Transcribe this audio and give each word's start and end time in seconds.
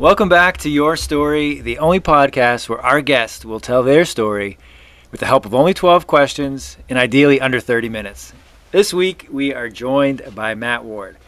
Welcome 0.00 0.30
back 0.30 0.56
to 0.60 0.70
Your 0.70 0.96
Story, 0.96 1.60
the 1.60 1.76
only 1.76 2.00
podcast 2.00 2.70
where 2.70 2.80
our 2.80 3.02
guest 3.02 3.44
will 3.44 3.60
tell 3.60 3.82
their 3.82 4.06
story 4.06 4.56
with 5.10 5.20
the 5.20 5.26
help 5.26 5.44
of 5.44 5.54
only 5.54 5.74
12 5.74 6.06
questions 6.06 6.78
and 6.88 6.98
ideally 6.98 7.38
under 7.38 7.60
30 7.60 7.90
minutes. 7.90 8.32
This 8.70 8.94
week, 8.94 9.28
we 9.30 9.52
are 9.52 9.68
joined 9.68 10.22
by 10.34 10.54
Matt 10.54 10.86
Ward. 10.86 11.18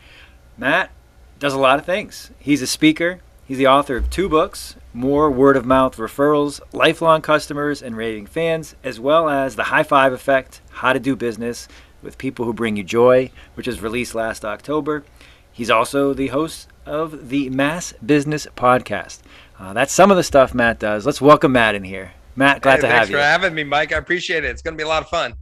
Matt 0.57 0.91
does 1.39 1.53
a 1.53 1.59
lot 1.59 1.81
of 1.81 1.85
things. 1.85 2.31
He's 2.39 2.63
a 2.63 2.67
speaker, 2.67 3.21
he's 3.45 3.59
the 3.59 3.67
author 3.67 3.99
of 3.99 4.09
two 4.09 4.31
books 4.31 4.77
More 4.95 5.31
Word 5.31 5.59
of 5.59 5.67
Mouth 5.67 5.99
Referrals, 5.99 6.63
Lifelong 6.73 7.21
Customers 7.21 7.83
and 7.83 7.95
Raving 7.95 8.25
Fans, 8.25 8.75
as 8.83 8.99
well 8.99 9.29
as 9.29 9.55
The 9.55 9.65
High 9.65 9.83
Five 9.83 10.15
Effect 10.15 10.63
How 10.71 10.95
to 10.95 10.99
Do 10.99 11.15
Business 11.15 11.69
with 12.03 12.17
People 12.17 12.47
Who 12.47 12.55
Bring 12.55 12.79
You 12.79 12.85
Joy, 12.85 13.33
which 13.53 13.67
was 13.67 13.83
released 13.83 14.15
last 14.15 14.47
October. 14.47 15.05
He's 15.53 15.71
also 15.71 16.15
the 16.15 16.29
host 16.29 16.69
of 16.87 17.29
the 17.29 17.49
Mass 17.51 17.93
Business 18.05 18.47
Podcast. 18.57 19.21
Uh, 19.59 19.73
that's 19.73 19.93
some 19.93 20.11
of 20.11 20.17
the 20.17 20.23
stuff 20.23 20.55
Matt 20.55 20.79
does. 20.79 21.07
Let's 21.07 21.21
welcome 21.21 21.53
Matt 21.53 21.75
in 21.75 21.85
here. 21.85 22.13
Matt, 22.35 22.63
glad 22.63 22.77
Hey, 22.77 22.81
to 22.83 22.87
have 22.89 23.11
you. 23.11 23.17
thanks 23.17 23.25
for 23.27 23.31
having 23.45 23.55
me, 23.55 23.65
Mike. 23.65 23.93
I 23.93 23.99
appreciate 23.99 24.45
it. 24.45 24.49
It's 24.51 24.63
going 24.63 24.75
to 24.75 24.79
be 24.79 24.85
a 24.85 24.89
lot 24.89 25.03
of 25.03 25.09
fun. 25.09 25.35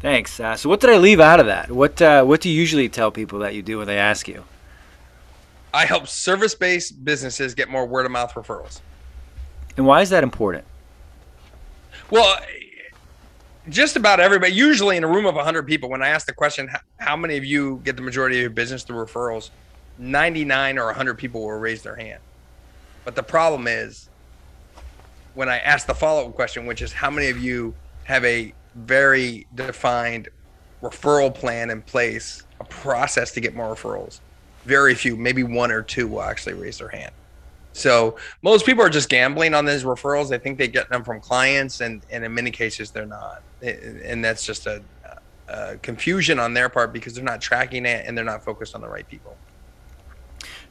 Thanks. 0.00 0.38
Uh, 0.38 0.54
so, 0.56 0.68
what 0.68 0.80
did 0.80 0.90
I 0.90 0.96
leave 0.96 1.18
out 1.20 1.40
of 1.40 1.46
that? 1.46 1.70
What 1.70 2.00
uh, 2.00 2.24
What 2.24 2.40
do 2.40 2.48
you 2.48 2.58
usually 2.58 2.88
tell 2.88 3.10
people 3.10 3.40
that 3.40 3.54
you 3.54 3.62
do 3.62 3.78
when 3.78 3.86
they 3.88 3.98
ask 3.98 4.28
you? 4.28 4.44
I 5.74 5.84
help 5.84 6.06
service-based 6.06 7.04
businesses 7.04 7.54
get 7.54 7.68
more 7.68 7.84
word-of-mouth 7.84 8.32
referrals. 8.34 8.80
And 9.76 9.86
why 9.86 10.00
is 10.00 10.10
that 10.10 10.22
important? 10.22 10.64
Well, 12.10 12.38
just 13.68 13.96
about 13.96 14.18
everybody. 14.20 14.52
Usually, 14.52 14.96
in 14.96 15.04
a 15.04 15.08
room 15.08 15.26
of 15.26 15.34
100 15.34 15.66
people, 15.66 15.90
when 15.90 16.02
I 16.02 16.08
ask 16.08 16.26
the 16.26 16.32
question, 16.32 16.68
"How- 16.68 16.80
"How 16.98 17.16
many 17.16 17.36
of 17.36 17.44
you 17.44 17.80
get 17.84 17.96
the 17.96 18.02
majority 18.02 18.36
of 18.36 18.40
your 18.42 18.50
business 18.50 18.82
through 18.84 19.04
referrals?" 19.04 19.50
99 19.98 20.78
or 20.78 20.86
100 20.86 21.14
people 21.14 21.42
will 21.42 21.58
raise 21.58 21.82
their 21.82 21.96
hand. 21.96 22.20
But 23.04 23.16
the 23.16 23.22
problem 23.22 23.66
is, 23.66 24.08
when 25.34 25.48
I 25.48 25.58
ask 25.58 25.86
the 25.86 25.94
follow-up 25.94 26.34
question, 26.34 26.66
which 26.66 26.82
is, 26.82 26.92
"How 26.92 27.10
many 27.10 27.28
of 27.28 27.38
you 27.38 27.74
have 28.04 28.24
a 28.24 28.52
very 28.74 29.46
defined 29.54 30.28
referral 30.82 31.34
plan 31.34 31.70
in 31.70 31.82
place, 31.82 32.42
a 32.60 32.64
process 32.64 33.32
to 33.32 33.40
get 33.40 33.54
more 33.54 33.74
referrals?" 33.74 34.20
Very 34.64 34.94
few, 34.94 35.16
maybe 35.16 35.42
one 35.42 35.70
or 35.70 35.82
two, 35.82 36.08
will 36.08 36.22
actually 36.22 36.54
raise 36.54 36.78
their 36.78 36.88
hand. 36.88 37.12
So 37.72 38.16
most 38.42 38.66
people 38.66 38.82
are 38.82 38.90
just 38.90 39.08
gambling 39.08 39.54
on 39.54 39.64
these 39.64 39.84
referrals. 39.84 40.28
They 40.28 40.38
think 40.38 40.58
they 40.58 40.68
get 40.68 40.88
them 40.88 41.04
from 41.04 41.20
clients, 41.20 41.80
and, 41.80 42.02
and 42.10 42.24
in 42.24 42.34
many 42.34 42.50
cases 42.50 42.90
they're 42.90 43.06
not. 43.06 43.42
And 43.62 44.24
that's 44.24 44.44
just 44.44 44.66
a, 44.66 44.82
a 45.48 45.76
confusion 45.78 46.38
on 46.38 46.54
their 46.54 46.68
part 46.68 46.92
because 46.92 47.14
they're 47.14 47.24
not 47.24 47.40
tracking 47.40 47.86
it 47.86 48.04
and 48.06 48.16
they're 48.16 48.24
not 48.24 48.44
focused 48.44 48.74
on 48.74 48.80
the 48.80 48.88
right 48.88 49.08
people. 49.08 49.36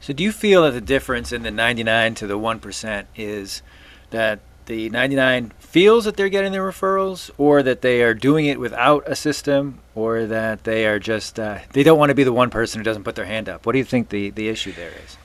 So, 0.00 0.12
do 0.12 0.22
you 0.22 0.32
feel 0.32 0.62
that 0.62 0.72
the 0.72 0.80
difference 0.80 1.32
in 1.32 1.42
the 1.42 1.50
99 1.50 2.14
to 2.16 2.26
the 2.26 2.38
1% 2.38 3.06
is 3.16 3.62
that 4.10 4.40
the 4.66 4.90
99 4.90 5.52
feels 5.58 6.04
that 6.04 6.16
they're 6.16 6.28
getting 6.28 6.52
their 6.52 6.62
referrals, 6.62 7.30
or 7.38 7.62
that 7.62 7.82
they 7.82 8.02
are 8.02 8.14
doing 8.14 8.46
it 8.46 8.60
without 8.60 9.02
a 9.06 9.16
system, 9.16 9.80
or 9.94 10.26
that 10.26 10.64
they 10.64 10.86
are 10.86 10.98
just, 10.98 11.40
uh, 11.40 11.58
they 11.72 11.82
don't 11.82 11.98
want 11.98 12.10
to 12.10 12.14
be 12.14 12.24
the 12.24 12.32
one 12.32 12.50
person 12.50 12.78
who 12.78 12.84
doesn't 12.84 13.04
put 13.04 13.16
their 13.16 13.24
hand 13.24 13.48
up? 13.48 13.66
What 13.66 13.72
do 13.72 13.78
you 13.78 13.84
think 13.84 14.10
the, 14.10 14.30
the 14.30 14.48
issue 14.48 14.72
there 14.72 14.92
is? 15.04 15.16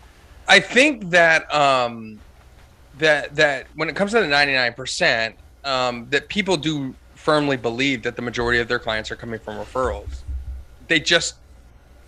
I 0.48 0.60
think 0.60 1.10
that 1.12 1.54
um, 1.54 2.20
that 2.98 3.36
that 3.36 3.68
when 3.76 3.90
it 3.90 3.96
comes 3.96 4.12
to 4.12 4.20
the 4.20 4.28
99%, 4.28 5.34
um, 5.64 6.08
that 6.10 6.28
people 6.28 6.58
do 6.58 6.94
firmly 7.16 7.58
believe 7.58 8.04
that 8.04 8.16
the 8.16 8.22
majority 8.22 8.60
of 8.60 8.68
their 8.68 8.80
clients 8.80 9.10
are 9.12 9.16
coming 9.16 9.40
from 9.40 9.56
referrals. 9.56 10.22
They 10.88 11.00
just 11.00 11.36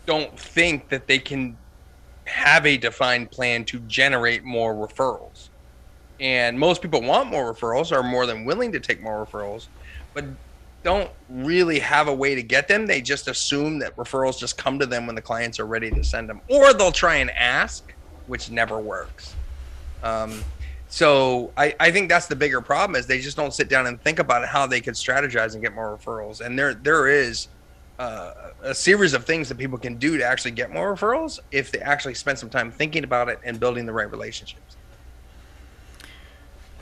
don't 0.05 0.37
think 0.37 0.89
that 0.89 1.07
they 1.07 1.19
can 1.19 1.57
have 2.25 2.65
a 2.65 2.77
defined 2.77 3.31
plan 3.31 3.65
to 3.65 3.79
generate 3.81 4.43
more 4.43 4.73
referrals. 4.73 5.49
And 6.19 6.57
most 6.57 6.81
people 6.81 7.01
want 7.01 7.29
more 7.29 7.53
referrals, 7.53 7.91
are 7.91 8.03
more 8.03 8.25
than 8.25 8.45
willing 8.45 8.71
to 8.71 8.79
take 8.79 9.01
more 9.01 9.25
referrals, 9.25 9.67
but 10.13 10.25
don't 10.83 11.09
really 11.29 11.79
have 11.79 12.07
a 12.07 12.13
way 12.13 12.35
to 12.35 12.43
get 12.43 12.67
them. 12.67 12.85
They 12.85 13.01
just 13.01 13.27
assume 13.27 13.79
that 13.79 13.95
referrals 13.95 14.39
just 14.39 14.57
come 14.57 14.79
to 14.79 14.85
them 14.85 15.07
when 15.07 15.15
the 15.15 15.21
clients 15.21 15.59
are 15.59 15.65
ready 15.65 15.89
to 15.91 16.03
send 16.03 16.29
them, 16.29 16.41
or 16.47 16.73
they'll 16.73 16.91
try 16.91 17.15
and 17.15 17.31
ask, 17.31 17.93
which 18.27 18.49
never 18.51 18.79
works. 18.79 19.35
Um, 20.03 20.43
so 20.87 21.51
I, 21.57 21.75
I 21.79 21.91
think 21.91 22.07
that's 22.07 22.27
the 22.27 22.35
bigger 22.35 22.61
problem 22.61 22.95
is 22.95 23.07
they 23.07 23.19
just 23.19 23.35
don't 23.35 23.53
sit 23.53 23.67
down 23.67 23.87
and 23.87 23.99
think 24.01 24.19
about 24.19 24.47
how 24.47 24.67
they 24.67 24.79
could 24.79 24.93
strategize 24.93 25.53
and 25.53 25.61
get 25.61 25.73
more 25.73 25.97
referrals. 25.97 26.39
And 26.39 26.57
there 26.57 26.73
there 26.75 27.07
is 27.07 27.47
uh, 27.97 28.33
a 28.61 28.75
series 28.75 29.13
of 29.13 29.25
things 29.25 29.49
that 29.49 29.57
people 29.57 29.77
can 29.77 29.95
do 29.95 30.17
to 30.17 30.23
actually 30.25 30.51
get 30.51 30.71
more 30.71 30.95
referrals 30.95 31.39
if 31.51 31.71
they 31.71 31.79
actually 31.79 32.13
spend 32.13 32.37
some 32.37 32.49
time 32.49 32.71
thinking 32.71 33.03
about 33.03 33.29
it 33.29 33.39
and 33.43 33.59
building 33.59 33.85
the 33.85 33.93
right 33.93 34.09
relationships. 34.09 34.75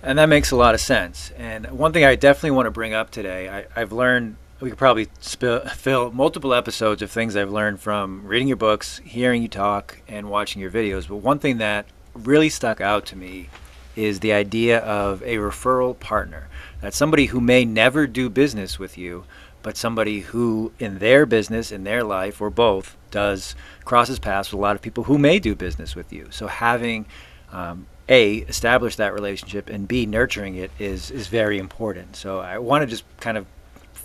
And 0.02 0.20
that 0.20 0.28
makes 0.28 0.52
a 0.52 0.56
lot 0.56 0.74
of 0.74 0.82
sense. 0.82 1.32
And 1.38 1.72
one 1.72 1.94
thing 1.94 2.04
I 2.04 2.16
definitely 2.16 2.52
want 2.52 2.66
to 2.66 2.72
bring 2.72 2.94
up 2.94 3.10
today, 3.10 3.48
I, 3.48 3.82
I've 3.82 3.94
learned, 3.94 4.36
we 4.60 4.70
could 4.70 4.78
probably 4.78 5.06
fill 5.76 6.12
multiple 6.12 6.54
episodes 6.54 7.02
of 7.02 7.10
things 7.10 7.36
I've 7.36 7.52
learned 7.52 7.80
from 7.80 8.26
reading 8.26 8.48
your 8.48 8.58
books, 8.58 9.00
hearing 9.06 9.42
you 9.42 9.48
talk, 9.48 10.02
and 10.08 10.30
watching 10.30 10.62
your 10.62 10.72
videos. 10.72 11.08
But 11.08 11.18
one 11.18 11.40
thing 11.40 11.58
that 11.60 11.86
really 12.14 12.50
stuck 12.50 12.82
out 12.82 13.06
to 13.08 13.16
me 13.16 13.50
is 13.96 14.20
the 14.20 14.34
idea 14.34 14.80
of 14.80 15.22
a 15.22 15.38
referral 15.38 15.98
partner. 15.98 16.50
That's 16.82 16.98
somebody 16.98 17.28
who 17.28 17.40
may 17.40 17.64
never 17.64 18.08
do 18.08 18.30
business 18.30 18.78
with 18.78 18.98
you, 18.98 19.24
but 19.64 19.78
somebody 19.78 20.20
who, 20.20 20.72
in 20.78 21.00
their 21.00 21.26
business, 21.26 21.72
in 21.72 21.84
their 21.86 22.04
life, 22.04 22.40
or 22.42 22.50
both, 22.50 22.96
does 23.10 23.56
crosses 23.86 24.20
paths 24.20 24.52
with 24.52 24.60
a 24.60 24.62
lot 24.62 24.76
of 24.76 24.82
people 24.82 25.06
who 25.06 25.18
may 25.18 25.40
do 25.40 25.56
business 25.56 25.96
with 25.96 26.14
you. 26.14 26.28
So 26.30 26.48
having 26.48 27.06
um, 27.52 27.88
a 28.10 28.40
establish 28.40 28.98
that 28.98 29.14
relationship 29.14 29.70
and 29.70 29.88
b 29.88 30.06
nurturing 30.06 30.56
it 30.56 30.72
is 30.78 31.10
is 31.10 31.28
very 31.28 31.58
important. 31.58 32.16
So 32.16 32.40
I 32.40 32.58
want 32.58 32.84
to 32.84 32.88
just 32.88 33.06
kind 33.20 33.38
of 33.38 33.46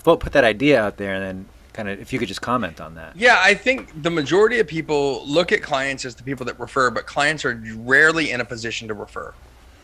put 0.05 0.33
that 0.33 0.45
idea 0.45 0.81
out 0.81 0.97
there, 0.97 1.15
and 1.15 1.23
then 1.23 1.49
kind 1.73 1.89
of 1.89 2.01
if 2.01 2.13
you 2.13 2.19
could 2.19 2.29
just 2.29 2.43
comment 2.43 2.81
on 2.81 2.95
that. 2.95 3.17
Yeah, 3.17 3.41
I 3.41 3.55
think 3.55 4.03
the 4.03 4.11
majority 4.11 4.61
of 4.61 4.67
people 4.67 5.27
look 5.27 5.53
at 5.53 5.63
clients 5.63 6.05
as 6.05 6.15
the 6.15 6.23
people 6.23 6.47
that 6.47 6.59
refer, 6.59 6.91
but 6.91 7.07
clients 7.07 7.45
are 7.45 7.61
rarely 7.77 8.31
in 8.31 8.41
a 8.41 8.45
position 8.45 8.89
to 8.89 8.95
refer. 8.95 9.35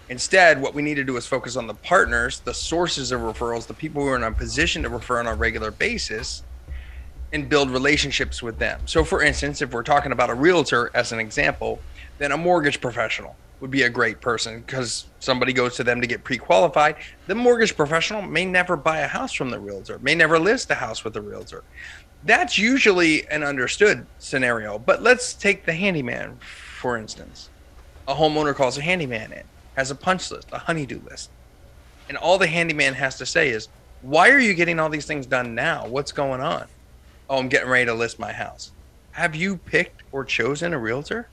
Instead, 0.09 0.60
what 0.60 0.75
we 0.75 0.82
need 0.82 0.97
to 0.97 1.04
do 1.04 1.16
is 1.16 1.26
focus 1.26 1.56
on 1.56 1.66
the 1.66 1.75
partners, 1.75 2.41
the 2.41 2.53
sources 2.53 3.10
of 3.10 3.20
referrals, 3.20 3.66
the 3.66 3.75
people 3.75 4.03
who 4.03 4.09
are 4.09 4.16
in 4.16 4.22
a 4.22 4.32
position 4.32 4.82
to 4.82 4.88
refer 4.88 5.19
on 5.19 5.26
a 5.26 5.34
regular 5.34 5.70
basis, 5.70 6.42
and 7.32 7.48
build 7.48 7.70
relationships 7.70 8.43
with 8.43 8.59
them. 8.59 8.81
So, 8.87 9.03
for 9.03 9.22
instance, 9.22 9.60
if 9.62 9.72
we're 9.72 9.82
talking 9.82 10.12
about 10.12 10.31
a 10.31 10.34
realtor 10.34 10.91
as 10.94 11.10
an 11.10 11.19
example, 11.19 11.81
then 12.19 12.32
a 12.32 12.37
mortgage 12.37 12.81
professional 12.81 13.34
would 13.60 13.70
be 13.70 13.82
a 13.82 13.88
great 13.88 14.20
person 14.20 14.60
because 14.60 15.06
somebody 15.20 15.53
goes 15.53 15.75
to 15.76 15.84
them 15.84 16.00
to 16.00 16.06
get 16.06 16.22
pre-qualified. 16.22 16.97
The 17.26 17.34
mortgage 17.34 17.75
professional 17.76 18.20
may 18.22 18.44
never 18.44 18.76
buy 18.76 18.98
a 19.00 19.09
house 19.09 19.32
from 19.32 19.50
the 19.50 19.59
realtor, 19.59 19.98
may 20.00 20.14
never 20.14 20.38
list 20.38 20.70
a 20.70 20.75
house 20.75 21.03
with 21.03 21.14
the 21.14 21.22
realtor. 21.22 21.64
That's 22.25 22.59
usually 22.59 23.26
an 23.28 23.43
understood 23.43 24.06
scenario. 24.19 24.78
But 24.78 25.03
let's 25.03 25.34
take 25.34 25.64
the 25.64 25.72
handyman, 25.72 26.37
for 26.41 26.97
instance. 26.97 27.48
A 28.06 28.14
homeowner 28.14 28.54
calls 28.54 28.78
a 28.78 28.82
handyman 28.82 29.32
in, 29.32 29.44
has 29.76 29.90
a 29.90 29.94
punch 29.94 30.30
list, 30.30 30.48
a 30.52 30.58
honeydew 30.58 31.00
list. 31.02 31.30
And 32.08 32.18
all 32.18 32.38
the 32.38 32.46
handyman 32.46 32.94
has 32.94 33.16
to 33.18 33.26
say 33.26 33.50
is, 33.50 33.68
Why 34.00 34.30
are 34.30 34.38
you 34.38 34.54
getting 34.54 34.78
all 34.78 34.88
these 34.90 35.06
things 35.06 35.26
done 35.26 35.54
now? 35.54 35.86
What's 35.86 36.12
going 36.12 36.40
on? 36.40 36.66
Oh, 37.28 37.38
I'm 37.38 37.48
getting 37.48 37.68
ready 37.68 37.86
to 37.86 37.94
list 37.94 38.18
my 38.20 38.32
house. 38.32 38.72
Have 39.12 39.34
you 39.34 39.58
picked 39.58 40.02
or 40.12 40.24
chosen 40.24 40.74
a 40.74 40.78
realtor? 40.78 41.30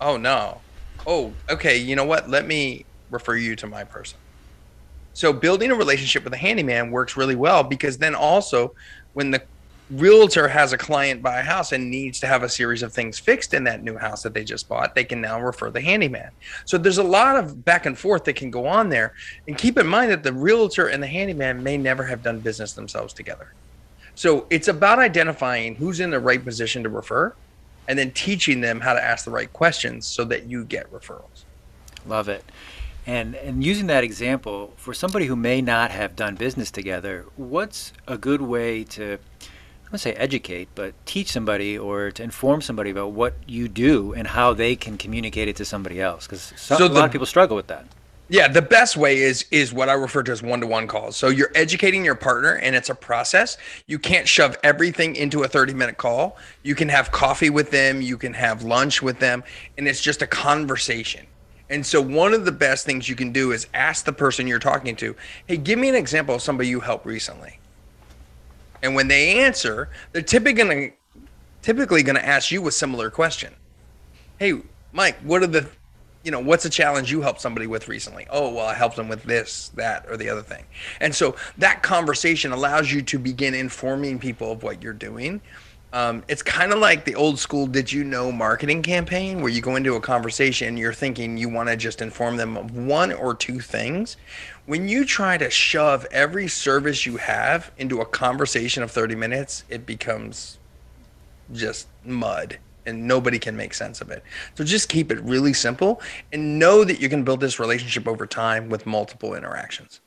Oh, 0.00 0.16
no. 0.16 0.62
Oh, 1.06 1.34
okay. 1.50 1.78
You 1.78 1.96
know 1.96 2.04
what? 2.04 2.28
Let 2.30 2.46
me 2.46 2.86
refer 3.10 3.36
you 3.36 3.56
to 3.56 3.66
my 3.66 3.84
person. 3.84 4.18
So, 5.12 5.32
building 5.32 5.70
a 5.70 5.74
relationship 5.74 6.24
with 6.24 6.32
a 6.32 6.38
handyman 6.38 6.90
works 6.90 7.16
really 7.16 7.34
well 7.34 7.64
because 7.64 7.98
then 7.98 8.14
also 8.14 8.70
when 9.12 9.30
the 9.32 9.42
realtor 9.90 10.48
has 10.48 10.72
a 10.72 10.78
client 10.78 11.22
buy 11.22 11.40
a 11.40 11.42
house 11.42 11.72
and 11.72 11.90
needs 11.90 12.20
to 12.20 12.26
have 12.26 12.42
a 12.42 12.48
series 12.48 12.82
of 12.82 12.92
things 12.92 13.18
fixed 13.18 13.54
in 13.54 13.64
that 13.64 13.82
new 13.82 13.96
house 13.96 14.22
that 14.22 14.34
they 14.34 14.44
just 14.44 14.68
bought, 14.68 14.94
they 14.94 15.04
can 15.04 15.20
now 15.20 15.40
refer 15.40 15.70
the 15.70 15.80
handyman. 15.80 16.30
So 16.64 16.78
there's 16.78 16.98
a 16.98 17.02
lot 17.02 17.36
of 17.36 17.64
back 17.64 17.86
and 17.86 17.98
forth 17.98 18.24
that 18.24 18.36
can 18.36 18.50
go 18.50 18.66
on 18.66 18.88
there. 18.88 19.14
And 19.46 19.56
keep 19.56 19.78
in 19.78 19.86
mind 19.86 20.10
that 20.10 20.22
the 20.22 20.32
realtor 20.32 20.88
and 20.88 21.02
the 21.02 21.06
handyman 21.06 21.62
may 21.62 21.76
never 21.76 22.04
have 22.04 22.22
done 22.22 22.40
business 22.40 22.72
themselves 22.72 23.14
together. 23.14 23.52
So 24.14 24.46
it's 24.50 24.68
about 24.68 24.98
identifying 24.98 25.76
who's 25.76 26.00
in 26.00 26.10
the 26.10 26.20
right 26.20 26.44
position 26.44 26.82
to 26.82 26.88
refer 26.88 27.34
and 27.86 27.98
then 27.98 28.10
teaching 28.10 28.60
them 28.60 28.80
how 28.80 28.92
to 28.92 29.02
ask 29.02 29.24
the 29.24 29.30
right 29.30 29.52
questions 29.52 30.06
so 30.06 30.24
that 30.24 30.46
you 30.46 30.64
get 30.64 30.92
referrals. 30.92 31.44
Love 32.06 32.28
it. 32.28 32.44
And 33.06 33.36
and 33.36 33.64
using 33.64 33.86
that 33.86 34.04
example 34.04 34.74
for 34.76 34.92
somebody 34.92 35.26
who 35.26 35.36
may 35.36 35.62
not 35.62 35.90
have 35.92 36.14
done 36.14 36.34
business 36.34 36.70
together, 36.70 37.24
what's 37.36 37.94
a 38.06 38.18
good 38.18 38.42
way 38.42 38.84
to 38.84 39.18
I 39.88 39.92
don't 39.92 39.98
say 40.00 40.12
educate, 40.12 40.68
but 40.74 40.92
teach 41.06 41.32
somebody 41.32 41.78
or 41.78 42.10
to 42.10 42.22
inform 42.22 42.60
somebody 42.60 42.90
about 42.90 43.12
what 43.12 43.34
you 43.46 43.68
do 43.68 44.12
and 44.12 44.28
how 44.28 44.52
they 44.52 44.76
can 44.76 44.98
communicate 44.98 45.48
it 45.48 45.56
to 45.56 45.64
somebody 45.64 45.98
else? 45.98 46.26
Because 46.26 46.52
So 46.56 46.76
a 46.76 46.88
lot 46.88 47.06
of 47.06 47.10
people 47.10 47.26
struggle 47.26 47.56
with 47.56 47.68
that. 47.68 47.86
Yeah, 48.28 48.48
the 48.48 48.60
best 48.60 48.98
way 48.98 49.16
is 49.16 49.46
is 49.50 49.72
what 49.72 49.88
I 49.88 49.94
refer 49.94 50.22
to 50.24 50.32
as 50.32 50.42
one-to-one 50.42 50.88
calls. 50.88 51.16
So 51.16 51.28
you're 51.28 51.50
educating 51.54 52.04
your 52.04 52.14
partner 52.14 52.56
and 52.56 52.76
it's 52.76 52.90
a 52.90 52.94
process. 52.94 53.56
You 53.86 53.98
can't 53.98 54.28
shove 54.28 54.58
everything 54.62 55.16
into 55.16 55.44
a 55.44 55.48
30-minute 55.48 55.96
call. 55.96 56.36
You 56.62 56.74
can 56.74 56.90
have 56.90 57.10
coffee 57.10 57.48
with 57.48 57.70
them, 57.70 58.02
you 58.02 58.18
can 58.18 58.34
have 58.34 58.64
lunch 58.64 59.00
with 59.00 59.18
them, 59.20 59.42
and 59.78 59.88
it's 59.88 60.02
just 60.02 60.20
a 60.20 60.26
conversation. 60.26 61.26
And 61.70 61.84
so 61.84 62.02
one 62.02 62.34
of 62.34 62.44
the 62.44 62.52
best 62.52 62.84
things 62.84 63.08
you 63.08 63.16
can 63.16 63.32
do 63.32 63.52
is 63.52 63.66
ask 63.72 64.04
the 64.04 64.12
person 64.12 64.46
you're 64.46 64.58
talking 64.58 64.96
to, 64.96 65.16
"Hey, 65.46 65.56
give 65.56 65.78
me 65.78 65.88
an 65.88 65.94
example 65.94 66.34
of 66.34 66.42
somebody 66.42 66.68
you 66.68 66.80
helped 66.80 67.06
recently." 67.06 67.57
And 68.82 68.94
when 68.94 69.08
they 69.08 69.40
answer, 69.40 69.90
they're 70.12 70.22
typically 70.22 70.52
going 70.62 70.90
to 70.90 70.96
typically 71.62 72.02
going 72.02 72.16
to 72.16 72.24
ask 72.24 72.50
you 72.50 72.66
a 72.68 72.72
similar 72.72 73.10
question. 73.10 73.52
Hey, 74.38 74.62
Mike, 74.92 75.18
what 75.20 75.42
are 75.42 75.48
the 75.48 75.68
you 76.24 76.32
know, 76.32 76.40
what's 76.40 76.64
a 76.64 76.70
challenge 76.70 77.10
you 77.10 77.22
helped 77.22 77.40
somebody 77.40 77.66
with 77.66 77.88
recently? 77.88 78.26
Oh, 78.28 78.52
well, 78.52 78.66
I 78.66 78.74
helped 78.74 78.96
them 78.96 79.08
with 79.08 79.22
this, 79.22 79.70
that, 79.76 80.04
or 80.10 80.16
the 80.16 80.28
other 80.28 80.42
thing. 80.42 80.64
And 81.00 81.14
so 81.14 81.36
that 81.58 81.82
conversation 81.82 82.52
allows 82.52 82.92
you 82.92 83.02
to 83.02 83.18
begin 83.18 83.54
informing 83.54 84.18
people 84.18 84.52
of 84.52 84.62
what 84.62 84.82
you're 84.82 84.92
doing. 84.92 85.40
Um, 85.92 86.22
it's 86.28 86.42
kind 86.42 86.72
of 86.72 86.80
like 86.80 87.06
the 87.06 87.14
old 87.14 87.38
school 87.38 87.66
did 87.66 87.90
you 87.90 88.04
know 88.04 88.30
marketing 88.30 88.82
campaign 88.82 89.40
where 89.40 89.50
you 89.50 89.62
go 89.62 89.76
into 89.76 89.94
a 89.94 90.00
conversation 90.00 90.76
you're 90.76 90.92
thinking 90.92 91.38
you 91.38 91.48
want 91.48 91.70
to 91.70 91.78
just 91.78 92.02
inform 92.02 92.36
them 92.36 92.58
of 92.58 92.76
one 92.76 93.10
or 93.10 93.34
two 93.34 93.58
things 93.58 94.18
when 94.66 94.86
you 94.86 95.06
try 95.06 95.38
to 95.38 95.48
shove 95.48 96.06
every 96.10 96.46
service 96.46 97.06
you 97.06 97.16
have 97.16 97.70
into 97.78 98.02
a 98.02 98.04
conversation 98.04 98.82
of 98.82 98.90
30 98.90 99.14
minutes 99.14 99.64
it 99.70 99.86
becomes 99.86 100.58
just 101.52 101.88
mud 102.04 102.58
and 102.88 103.06
nobody 103.06 103.38
can 103.38 103.54
make 103.54 103.74
sense 103.74 104.00
of 104.00 104.10
it. 104.10 104.24
So 104.54 104.64
just 104.64 104.88
keep 104.88 105.12
it 105.12 105.20
really 105.20 105.52
simple 105.52 106.00
and 106.32 106.58
know 106.58 106.84
that 106.84 107.00
you 107.00 107.08
can 107.08 107.22
build 107.22 107.40
this 107.40 107.60
relationship 107.60 108.08
over 108.08 108.26
time 108.26 108.70
with 108.70 108.86
multiple 108.86 109.34
interactions. 109.34 110.00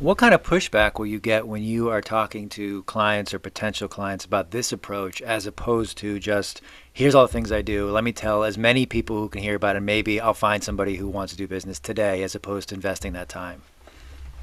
What 0.00 0.18
kind 0.18 0.34
of 0.34 0.42
pushback 0.42 0.98
will 0.98 1.06
you 1.06 1.20
get 1.20 1.46
when 1.46 1.62
you 1.62 1.88
are 1.88 2.00
talking 2.00 2.48
to 2.50 2.82
clients 2.82 3.32
or 3.32 3.38
potential 3.38 3.86
clients 3.86 4.24
about 4.24 4.50
this 4.50 4.72
approach 4.72 5.22
as 5.22 5.46
opposed 5.46 5.98
to 5.98 6.18
just 6.18 6.60
here's 6.92 7.14
all 7.14 7.24
the 7.24 7.32
things 7.32 7.52
I 7.52 7.62
do, 7.62 7.88
let 7.88 8.02
me 8.02 8.12
tell 8.12 8.42
as 8.42 8.58
many 8.58 8.86
people 8.86 9.16
who 9.16 9.28
can 9.28 9.40
hear 9.40 9.54
about 9.54 9.76
it, 9.76 9.82
maybe 9.82 10.20
I'll 10.20 10.34
find 10.34 10.64
somebody 10.64 10.96
who 10.96 11.06
wants 11.06 11.32
to 11.32 11.36
do 11.36 11.46
business 11.46 11.78
today 11.78 12.24
as 12.24 12.34
opposed 12.34 12.70
to 12.70 12.74
investing 12.74 13.12
that 13.12 13.28
time? 13.28 13.62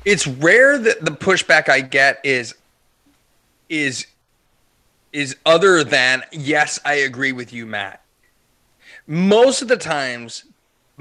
It's 0.05 0.25
rare 0.25 0.77
that 0.77 1.03
the 1.03 1.11
pushback 1.11 1.67
I 1.67 1.81
get 1.81 2.21
is 2.23 2.55
is 3.67 4.07
is 5.11 5.35
other 5.45 5.83
than 5.83 6.23
yes, 6.31 6.79
I 6.85 6.93
agree 6.93 7.33
with 7.33 7.51
you, 7.51 7.65
Matt. 7.65 8.01
Most 9.05 9.61
of 9.61 9.67
the 9.67 9.75
times, 9.75 10.45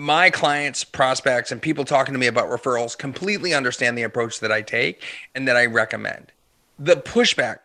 my 0.00 0.30
clients, 0.30 0.82
prospects, 0.82 1.52
and 1.52 1.60
people 1.60 1.84
talking 1.84 2.14
to 2.14 2.18
me 2.18 2.26
about 2.26 2.48
referrals 2.48 2.96
completely 2.96 3.52
understand 3.52 3.98
the 3.98 4.02
approach 4.02 4.40
that 4.40 4.50
I 4.50 4.62
take 4.62 5.04
and 5.34 5.46
that 5.46 5.58
I 5.58 5.66
recommend. 5.66 6.32
The 6.78 6.96
pushback 6.96 7.58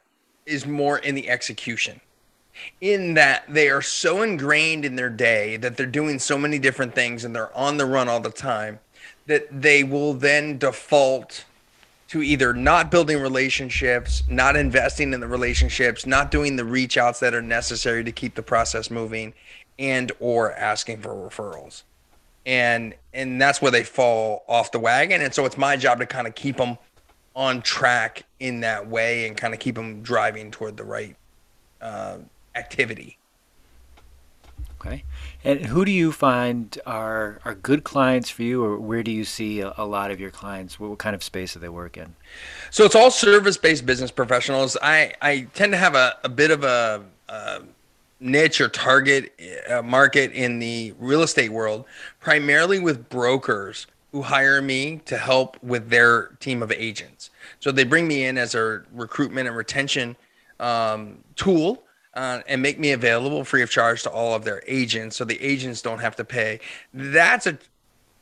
is 0.45 0.65
more 0.65 0.97
in 0.97 1.15
the 1.15 1.29
execution, 1.29 2.01
in 2.81 3.13
that 3.13 3.45
they 3.47 3.69
are 3.69 3.81
so 3.81 4.21
ingrained 4.21 4.83
in 4.83 4.97
their 4.97 5.09
day 5.09 5.55
that 5.55 5.77
they're 5.77 5.85
doing 5.85 6.19
so 6.19 6.37
many 6.37 6.59
different 6.59 6.93
things 6.93 7.23
and 7.23 7.33
they're 7.33 7.55
on 7.55 7.77
the 7.77 7.85
run 7.85 8.09
all 8.09 8.19
the 8.19 8.29
time 8.29 8.79
that 9.27 9.47
they 9.49 9.85
will 9.85 10.13
then 10.13 10.57
default 10.57 11.45
to 12.09 12.21
either 12.21 12.53
not 12.53 12.91
building 12.91 13.21
relationships, 13.21 14.23
not 14.29 14.57
investing 14.57 15.13
in 15.13 15.21
the 15.21 15.27
relationships, 15.27 16.05
not 16.05 16.31
doing 16.31 16.57
the 16.57 16.65
reach 16.65 16.97
outs 16.97 17.21
that 17.21 17.33
are 17.33 17.41
necessary 17.41 18.03
to 18.03 18.11
keep 18.11 18.35
the 18.35 18.43
process 18.43 18.91
moving 18.91 19.33
and 19.79 20.11
or 20.19 20.51
asking 20.51 20.99
for 20.99 21.15
referrals. 21.15 21.83
And 22.45 22.95
and 23.13 23.41
that's 23.41 23.61
where 23.61 23.71
they 23.71 23.83
fall 23.83 24.43
off 24.47 24.71
the 24.71 24.79
wagon 24.79 25.21
and 25.21 25.33
so 25.33 25.45
it's 25.45 25.57
my 25.57 25.75
job 25.77 25.99
to 25.99 26.05
kind 26.05 26.27
of 26.27 26.35
keep 26.35 26.57
them 26.57 26.77
on 27.35 27.61
track 27.61 28.23
in 28.39 28.61
that 28.61 28.87
way 28.87 29.27
and 29.27 29.35
kind 29.35 29.53
of 29.53 29.59
keep 29.59 29.75
them 29.75 30.01
driving 30.01 30.51
toward 30.51 30.77
the 30.77 30.83
right 30.83 31.15
uh, 31.81 32.17
activity. 32.55 33.17
Okay. 34.79 35.03
And 35.43 35.65
who 35.65 35.83
do 35.83 35.91
you 35.91 36.11
find 36.11 36.77
are 36.85 37.39
are 37.43 37.55
good 37.55 37.83
clients 37.83 38.29
for 38.29 38.43
you, 38.43 38.63
or 38.63 38.77
where 38.77 39.03
do 39.03 39.11
you 39.11 39.25
see 39.25 39.61
a, 39.61 39.73
a 39.77 39.85
lot 39.85 40.11
of 40.11 40.19
your 40.19 40.29
clients? 40.29 40.79
What, 40.79 40.91
what, 40.91 40.99
kind 40.99 41.15
of 41.15 41.23
space 41.23 41.53
do 41.53 41.59
they 41.59 41.69
work 41.69 41.97
in? 41.97 42.15
So 42.69 42.83
it's 42.85 42.95
all 42.95 43.09
service 43.09 43.57
based 43.57 43.85
business 43.85 44.11
professionals. 44.11 44.77
I 44.81 45.13
I 45.21 45.47
tend 45.53 45.71
to 45.73 45.77
have 45.77 45.95
a, 45.95 46.17
a 46.23 46.29
bit 46.29 46.51
of 46.51 46.63
a, 46.63 47.03
a 47.29 47.61
niche 48.25 48.59
or 48.59 48.67
target 48.67 49.31
uh, 49.69 49.81
market 49.81 50.31
in 50.31 50.59
the 50.59 50.93
real 50.99 51.21
estate 51.21 51.51
world, 51.51 51.85
primarily 52.19 52.79
with 52.79 53.07
brokers 53.09 53.87
who 54.11 54.21
hire 54.21 54.61
me 54.61 55.01
to 55.05 55.17
help 55.17 55.61
with 55.61 55.89
their 55.89 56.27
team 56.39 56.63
of 56.63 56.71
agents. 56.71 57.29
So 57.59 57.71
they 57.71 57.83
bring 57.83 58.07
me 58.07 58.25
in 58.25 58.37
as 58.37 58.55
a 58.55 58.83
recruitment 58.93 59.47
and 59.47 59.55
retention 59.55 60.15
um, 60.59 61.19
tool 61.35 61.83
uh, 62.15 62.41
and 62.47 62.61
make 62.61 62.79
me 62.79 62.91
available 62.91 63.43
free 63.43 63.61
of 63.61 63.69
charge 63.69 64.03
to 64.03 64.09
all 64.09 64.33
of 64.33 64.43
their 64.43 64.63
agents 64.67 65.15
so 65.17 65.25
the 65.25 65.41
agents 65.41 65.81
don't 65.81 65.99
have 65.99 66.15
to 66.15 66.23
pay 66.23 66.59
that's 66.93 67.45
a 67.45 67.57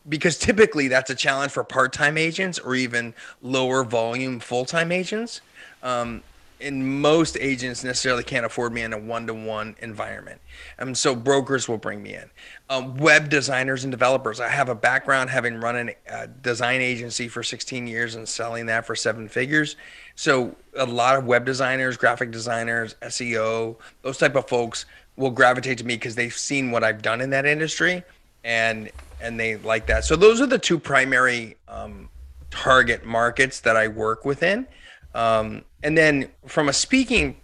because 0.09 0.37
typically 0.37 0.87
that's 0.87 1.09
a 1.09 1.15
challenge 1.15 1.51
for 1.51 1.63
part-time 1.63 2.17
agents 2.17 2.59
or 2.59 2.75
even 2.75 3.13
lower 3.41 3.83
volume 3.83 4.39
full-time 4.39 4.91
agents 4.91 5.41
um, 5.83 6.21
and 6.63 7.01
most 7.01 7.37
agents 7.39 7.83
necessarily 7.83 8.23
can't 8.23 8.45
afford 8.45 8.73
me 8.73 8.81
in 8.81 8.93
a 8.93 8.97
one-to-one 8.97 9.75
environment. 9.79 10.41
And 10.77 10.97
so 10.97 11.15
brokers 11.15 11.67
will 11.67 11.77
bring 11.77 12.01
me 12.01 12.15
in. 12.15 12.29
Um, 12.69 12.95
web 12.97 13.29
designers 13.29 13.83
and 13.83 13.91
developers. 13.91 14.39
I 14.39 14.49
have 14.49 14.69
a 14.69 14.75
background 14.75 15.29
having 15.29 15.59
run 15.59 15.91
a 16.07 16.27
design 16.27 16.81
agency 16.81 17.27
for 17.27 17.43
16 17.43 17.85
years 17.87 18.15
and 18.15 18.27
selling 18.27 18.65
that 18.67 18.85
for 18.85 18.95
seven 18.95 19.27
figures. 19.27 19.75
So 20.15 20.55
a 20.75 20.85
lot 20.85 21.17
of 21.17 21.25
web 21.25 21.45
designers 21.45 21.97
graphic 21.97 22.31
designers 22.31 22.95
seo 23.03 23.75
those 24.01 24.17
type 24.17 24.35
of 24.35 24.47
folks 24.47 24.85
will 25.17 25.29
gravitate 25.29 25.77
to 25.77 25.85
me 25.85 25.95
because 25.95 26.15
they've 26.15 26.33
seen 26.33 26.71
what 26.71 26.83
i've 26.83 27.03
done 27.03 27.21
in 27.21 27.29
that 27.29 27.45
industry 27.45 28.03
and 28.43 28.89
and 29.21 29.39
they 29.39 29.55
like 29.57 29.87
that. 29.87 30.03
So 30.03 30.15
those 30.15 30.41
are 30.41 30.45
the 30.45 30.59
two 30.59 30.77
primary 30.77 31.55
um, 31.67 32.09
target 32.51 33.03
markets 33.03 33.61
that 33.61 33.75
i 33.75 33.87
work 33.87 34.25
within 34.25 34.67
um, 35.13 35.63
and 35.83 35.97
then 35.97 36.29
from 36.47 36.69
a 36.69 36.73
speaking 36.73 37.37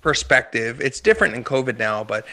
perspective, 0.00 0.80
it's 0.80 1.00
different 1.00 1.34
in 1.34 1.44
COVID 1.44 1.78
now, 1.78 2.04
but 2.04 2.26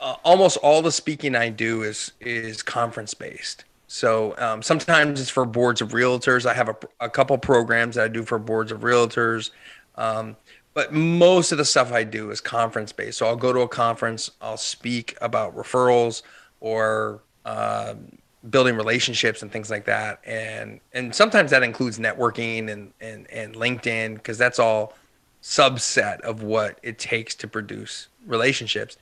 uh, 0.00 0.16
almost 0.24 0.56
all 0.58 0.82
the 0.82 0.92
speaking 0.92 1.34
I 1.34 1.48
do 1.48 1.82
is 1.82 2.12
is 2.20 2.62
conference 2.62 3.14
based. 3.14 3.64
So 3.88 4.34
um, 4.38 4.62
sometimes 4.62 5.20
it's 5.20 5.30
for 5.30 5.44
boards 5.44 5.80
of 5.80 5.90
realtors. 5.90 6.44
I 6.46 6.54
have 6.54 6.68
a, 6.68 6.76
a 7.00 7.08
couple 7.08 7.36
programs 7.38 7.96
that 7.96 8.04
I 8.04 8.08
do 8.08 8.22
for 8.22 8.38
boards 8.38 8.70
of 8.70 8.80
realtors. 8.80 9.50
Um, 9.96 10.36
but 10.74 10.92
most 10.92 11.50
of 11.50 11.58
the 11.58 11.64
stuff 11.64 11.92
I 11.92 12.04
do 12.04 12.30
is 12.30 12.40
conference 12.40 12.92
based. 12.92 13.18
So 13.18 13.26
I'll 13.26 13.34
go 13.34 13.52
to 13.52 13.60
a 13.60 13.68
conference, 13.68 14.30
I'll 14.40 14.56
speak 14.56 15.16
about 15.20 15.56
referrals 15.56 16.22
or 16.60 17.22
uh, 17.44 17.94
building 18.50 18.76
relationships 18.76 19.42
and 19.42 19.50
things 19.50 19.70
like 19.70 19.84
that. 19.86 20.20
And 20.24 20.80
and 20.92 21.14
sometimes 21.14 21.50
that 21.50 21.62
includes 21.62 21.98
networking 21.98 22.70
and 22.70 22.92
and, 23.00 23.30
and 23.30 23.54
linkedin 23.54 24.14
because 24.14 24.38
that's 24.38 24.58
all 24.58 24.94
subset 25.42 26.20
of 26.20 26.42
what 26.42 26.78
it 26.82 26.98
takes 26.98 27.34
to 27.36 27.48
produce 27.48 28.08
relationships. 28.26 28.96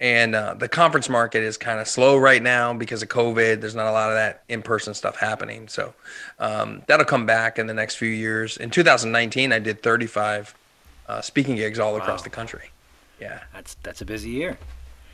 And 0.00 0.34
uh, 0.34 0.54
the 0.54 0.68
conference 0.68 1.10
market 1.10 1.42
is 1.42 1.58
kind 1.58 1.78
of 1.78 1.86
slow 1.86 2.16
right 2.16 2.42
now 2.42 2.72
because 2.72 3.02
of 3.02 3.08
covid. 3.08 3.60
There's 3.60 3.74
not 3.74 3.86
a 3.86 3.92
lot 3.92 4.08
of 4.08 4.14
that 4.14 4.44
in-person 4.48 4.94
stuff 4.94 5.16
happening. 5.16 5.68
So 5.68 5.94
um, 6.38 6.82
that'll 6.86 7.04
come 7.04 7.26
back 7.26 7.58
in 7.58 7.66
the 7.66 7.74
next 7.74 7.96
few 7.96 8.08
years. 8.08 8.56
In 8.56 8.70
2019 8.70 9.52
i 9.52 9.58
did 9.58 9.82
35 9.82 10.54
uh, 11.08 11.20
speaking 11.20 11.56
gigs 11.56 11.78
all 11.78 11.92
wow. 11.92 11.98
across 11.98 12.22
the 12.22 12.30
country. 12.30 12.70
Yeah. 13.20 13.40
That's 13.52 13.74
that's 13.82 14.00
a 14.00 14.06
busy 14.06 14.30
year 14.30 14.58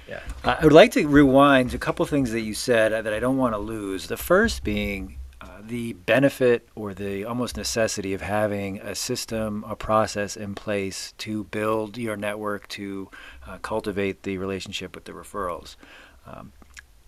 yeah. 0.09 0.21
Uh, 0.45 0.57
I 0.61 0.65
would 0.65 0.73
like 0.73 0.93
to 0.93 1.07
rewind 1.07 1.75
a 1.75 1.79
couple 1.79 2.07
things 2.07 2.31
that 2.33 2.43
you 2.43 2.55
said 2.55 2.93
that 2.93 3.13
I 3.13 3.21
don't 3.21 3.37
want 3.37 3.55
to 3.55 3.59
lose. 3.59 4.07
The 4.07 4.17
first 4.17 4.63
being 4.63 5.19
uh, 5.41 5.59
the 5.63 5.93
benefit 5.95 6.69
or 6.75 6.95
the 6.95 7.25
almost 7.25 7.57
necessity 7.57 8.15
of 8.15 8.23
having 8.23 8.79
a 8.79 8.95
system, 8.95 9.65
a 9.69 9.77
process 9.77 10.37
in 10.37 10.55
place 10.55 11.13
to 11.19 11.45
build 11.45 11.99
your 11.99 12.17
network, 12.17 12.69
to 12.69 13.11
uh, 13.47 13.59
cultivate 13.59 14.23
the 14.23 14.39
relationship 14.39 14.95
with 14.95 15.05
the 15.05 15.13
referrals. 15.13 15.77
Um, 16.27 16.53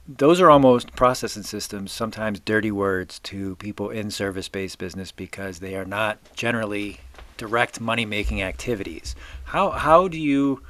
those 0.07 0.40
are 0.40 0.50
almost 0.50 0.95
process 0.97 1.37
and 1.37 1.45
systems, 1.45 1.93
sometimes 1.93 2.40
dirty 2.40 2.71
words 2.71 3.19
to 3.21 3.57
people 3.57 3.90
in 3.90 4.11
service 4.11 4.49
based 4.49 4.78
business 4.78 5.12
because 5.12 5.59
they 5.59 5.75
are 5.75 5.85
not 5.85 6.19
generally 6.35 7.00
direct 7.37 7.81
money 7.81 8.07
making 8.07 8.43
activities. 8.43 9.14
How, 9.45 9.71
how 9.71 10.09
do 10.09 10.19
you 10.19 10.62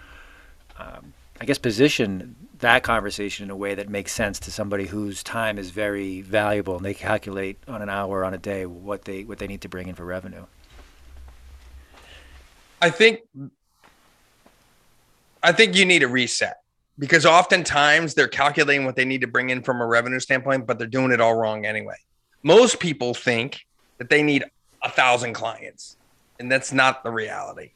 um, 0.76 1.12
I 1.40 1.45
guess, 1.45 1.59
position 1.59 2.35
that 2.59 2.83
conversation 2.83 3.45
in 3.45 3.50
a 3.50 3.57
way 3.57 3.76
that 3.76 3.88
makes 3.88 4.12
sense 4.12 4.40
to 4.40 4.50
somebody 4.50 4.87
whose 4.87 5.23
time 5.23 5.59
is 5.59 5.71
very 5.71 6.21
valuable 6.23 6.76
and 6.76 6.85
they 6.85 6.95
calculate 6.95 7.59
on 7.68 7.83
an 7.83 7.88
hour 7.88 8.25
on 8.25 8.35
a 8.35 8.38
day 8.38 8.66
what 8.66 9.04
they 9.04 9.23
what 9.25 9.38
they 9.38 9.47
need 9.47 9.61
to 9.61 9.68
bring 9.68 9.87
in 9.88 9.95
for 9.95 10.04
revenue. 10.04 10.45
I 12.83 12.90
think 12.90 13.21
I 15.42 15.52
think 15.52 15.76
you 15.76 15.85
need 15.85 16.02
a 16.02 16.09
reset. 16.09 16.57
because 16.99 17.25
oftentimes 17.25 18.14
they're 18.14 18.28
calculating 18.28 18.85
what 18.85 18.97
they 18.97 19.04
need 19.04 19.21
to 19.21 19.26
bring 19.28 19.50
in 19.50 19.62
from 19.62 19.80
a 19.80 19.87
revenue 19.87 20.18
standpoint, 20.21 20.66
but 20.66 20.78
they're 20.78 20.87
doing 20.87 21.12
it 21.12 21.21
all 21.21 21.35
wrong 21.35 21.64
anyway. 21.64 21.95
Most 22.42 22.80
people 22.80 23.14
think 23.14 23.64
that 23.99 24.11
they 24.11 24.23
need 24.23 24.45
a 24.83 24.90
thousand 24.90 25.33
clients, 25.33 25.97
and 26.38 26.50
that's 26.50 26.73
not 26.73 27.04
the 27.04 27.11
reality. 27.11 27.71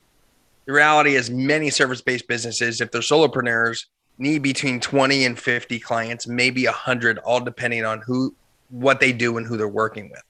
The 0.64 0.72
reality 0.72 1.14
is, 1.14 1.30
many 1.30 1.70
service 1.70 2.00
based 2.00 2.28
businesses, 2.28 2.80
if 2.80 2.90
they're 2.90 3.00
solopreneurs, 3.00 3.86
need 4.18 4.42
between 4.42 4.78
20 4.78 5.24
and 5.24 5.38
50 5.38 5.80
clients, 5.80 6.26
maybe 6.26 6.66
100, 6.66 7.18
all 7.18 7.40
depending 7.40 7.84
on 7.84 8.00
who, 8.00 8.34
what 8.70 9.00
they 9.00 9.12
do, 9.12 9.36
and 9.38 9.46
who 9.46 9.56
they're 9.56 9.68
working 9.68 10.10
with. 10.10 10.22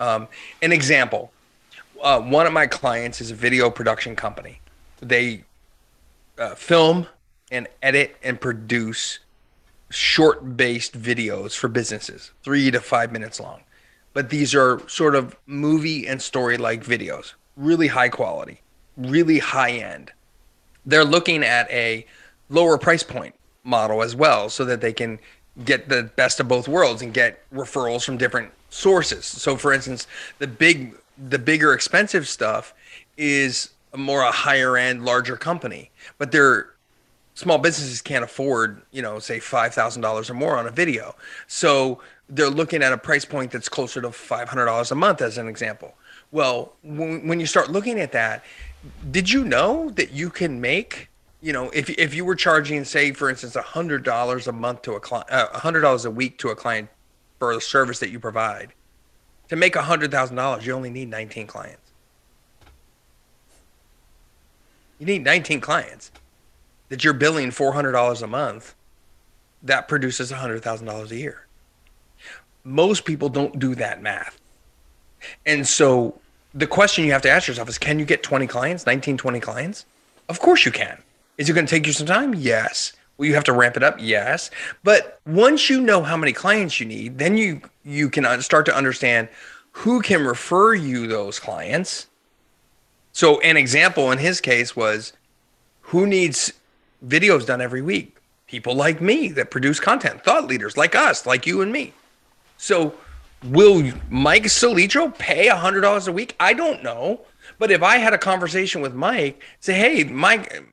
Um, 0.00 0.28
an 0.60 0.72
example 0.72 1.30
uh, 2.04 2.20
one 2.20 2.46
of 2.46 2.52
my 2.52 2.66
clients 2.66 3.20
is 3.20 3.30
a 3.30 3.34
video 3.34 3.70
production 3.70 4.14
company. 4.14 4.60
They 5.00 5.44
uh, 6.38 6.54
film 6.54 7.06
and 7.50 7.66
edit 7.82 8.16
and 8.22 8.40
produce 8.40 9.20
short 9.90 10.56
based 10.56 11.00
videos 11.00 11.56
for 11.56 11.68
businesses, 11.68 12.32
three 12.42 12.70
to 12.70 12.80
five 12.80 13.10
minutes 13.10 13.40
long. 13.40 13.62
But 14.12 14.30
these 14.30 14.54
are 14.54 14.86
sort 14.88 15.14
of 15.14 15.34
movie 15.46 16.06
and 16.06 16.20
story 16.20 16.58
like 16.58 16.84
videos, 16.84 17.32
really 17.56 17.88
high 17.88 18.10
quality, 18.10 18.60
really 18.96 19.38
high 19.38 19.72
end. 19.72 20.12
They're 20.86 21.04
looking 21.04 21.42
at 21.42 21.70
a 21.70 22.06
lower 22.50 22.78
price 22.78 23.02
point 23.02 23.34
model 23.64 24.02
as 24.02 24.14
well 24.14 24.48
so 24.48 24.64
that 24.66 24.80
they 24.80 24.92
can 24.92 25.18
get 25.64 25.88
the 25.88 26.10
best 26.16 26.40
of 26.40 26.48
both 26.48 26.68
worlds 26.68 27.02
and 27.02 27.14
get 27.14 27.48
referrals 27.52 28.04
from 28.04 28.16
different 28.16 28.50
sources. 28.70 29.24
So 29.24 29.56
for 29.56 29.72
instance, 29.72 30.06
the 30.38 30.46
big 30.46 30.94
the 31.16 31.38
bigger 31.38 31.72
expensive 31.72 32.26
stuff 32.26 32.74
is 33.16 33.70
a 33.92 33.98
more 33.98 34.22
a 34.22 34.32
higher 34.32 34.76
end 34.76 35.04
larger 35.04 35.36
company, 35.36 35.90
but 36.18 36.32
they're 36.32 36.74
small 37.34 37.58
businesses 37.58 38.00
can't 38.00 38.24
afford, 38.24 38.80
you 38.92 39.02
know, 39.02 39.18
say 39.18 39.38
$5,000 39.38 40.30
or 40.30 40.34
more 40.34 40.56
on 40.56 40.66
a 40.66 40.70
video. 40.70 41.14
So 41.46 42.00
they're 42.28 42.50
looking 42.50 42.82
at 42.82 42.92
a 42.92 42.98
price 42.98 43.24
point 43.24 43.50
that's 43.50 43.68
closer 43.68 44.00
to 44.00 44.08
$500 44.08 44.90
a 44.90 44.94
month 44.94 45.20
as 45.20 45.36
an 45.36 45.48
example. 45.48 45.94
Well, 46.30 46.72
when, 46.82 47.26
when 47.28 47.40
you 47.40 47.46
start 47.46 47.70
looking 47.70 48.00
at 48.00 48.12
that, 48.12 48.44
did 49.10 49.30
you 49.30 49.44
know 49.44 49.90
that 49.90 50.12
you 50.12 50.30
can 50.30 50.60
make 50.60 51.08
you 51.44 51.52
know, 51.52 51.68
if 51.74 51.90
if 51.90 52.14
you 52.14 52.24
were 52.24 52.36
charging, 52.36 52.84
say, 52.84 53.12
for 53.12 53.28
instance, 53.28 53.54
hundred 53.54 54.02
dollars 54.02 54.46
a 54.46 54.52
month 54.52 54.80
to 54.82 54.94
a 54.94 55.00
client, 55.00 55.30
uh, 55.30 55.48
a 55.52 55.58
hundred 55.58 55.82
dollars 55.82 56.06
a 56.06 56.10
week 56.10 56.38
to 56.38 56.48
a 56.48 56.56
client 56.56 56.88
for 57.38 57.52
a 57.52 57.60
service 57.60 57.98
that 57.98 58.08
you 58.08 58.18
provide, 58.18 58.72
to 59.50 59.56
make 59.56 59.76
hundred 59.76 60.10
thousand 60.10 60.36
dollars, 60.36 60.64
you 60.64 60.72
only 60.72 60.88
need 60.88 61.10
nineteen 61.10 61.46
clients. 61.46 61.92
You 64.98 65.04
need 65.04 65.22
nineteen 65.22 65.60
clients 65.60 66.10
that 66.88 67.04
you're 67.04 67.12
billing 67.12 67.50
four 67.50 67.74
hundred 67.74 67.92
dollars 67.92 68.22
a 68.22 68.26
month. 68.26 68.74
That 69.62 69.86
produces 69.86 70.32
a 70.32 70.36
hundred 70.36 70.62
thousand 70.62 70.86
dollars 70.86 71.12
a 71.12 71.16
year. 71.16 71.46
Most 72.64 73.04
people 73.04 73.28
don't 73.28 73.58
do 73.58 73.74
that 73.74 74.00
math, 74.00 74.40
and 75.44 75.68
so 75.68 76.18
the 76.54 76.66
question 76.66 77.04
you 77.04 77.12
have 77.12 77.22
to 77.22 77.30
ask 77.30 77.48
yourself 77.48 77.68
is: 77.68 77.78
Can 77.78 77.98
you 77.98 78.04
get 78.04 78.22
twenty 78.22 78.46
clients, 78.46 78.86
19, 78.86 79.16
20 79.16 79.40
clients? 79.40 79.84
Of 80.28 80.40
course 80.40 80.64
you 80.64 80.72
can. 80.72 81.02
Is 81.36 81.50
it 81.50 81.52
going 81.52 81.66
to 81.66 81.70
take 81.70 81.86
you 81.86 81.92
some 81.92 82.06
time? 82.06 82.34
Yes. 82.34 82.92
Will 83.16 83.26
you 83.26 83.34
have 83.34 83.44
to 83.44 83.52
ramp 83.52 83.76
it 83.76 83.82
up? 83.82 83.96
Yes. 83.98 84.50
But 84.82 85.20
once 85.26 85.70
you 85.70 85.80
know 85.80 86.02
how 86.02 86.16
many 86.16 86.32
clients 86.32 86.80
you 86.80 86.86
need, 86.86 87.18
then 87.18 87.36
you 87.36 87.60
you 87.84 88.08
can 88.08 88.24
uh, 88.24 88.40
start 88.40 88.66
to 88.66 88.76
understand 88.76 89.28
who 89.72 90.00
can 90.00 90.24
refer 90.24 90.74
you 90.74 91.06
those 91.06 91.38
clients. 91.38 92.06
So 93.12 93.40
an 93.40 93.56
example 93.56 94.10
in 94.10 94.18
his 94.18 94.40
case 94.40 94.74
was 94.74 95.12
who 95.82 96.06
needs 96.06 96.52
videos 97.06 97.46
done 97.46 97.60
every 97.60 97.82
week? 97.82 98.16
People 98.46 98.74
like 98.74 99.00
me 99.00 99.28
that 99.28 99.50
produce 99.50 99.80
content, 99.80 100.24
thought 100.24 100.46
leaders 100.46 100.76
like 100.76 100.94
us, 100.94 101.26
like 101.26 101.46
you 101.46 101.60
and 101.60 101.72
me. 101.72 101.92
So 102.56 102.94
will 103.44 103.92
Mike 104.10 104.44
Salitro 104.44 105.16
pay 105.16 105.48
$100 105.48 106.08
a 106.08 106.12
week? 106.12 106.34
I 106.40 106.52
don't 106.52 106.82
know. 106.82 107.20
But 107.58 107.70
if 107.70 107.82
I 107.82 107.98
had 107.98 108.12
a 108.12 108.18
conversation 108.18 108.80
with 108.80 108.94
Mike, 108.94 109.42
say, 109.60 109.74
hey, 109.74 110.04
Mike, 110.04 110.64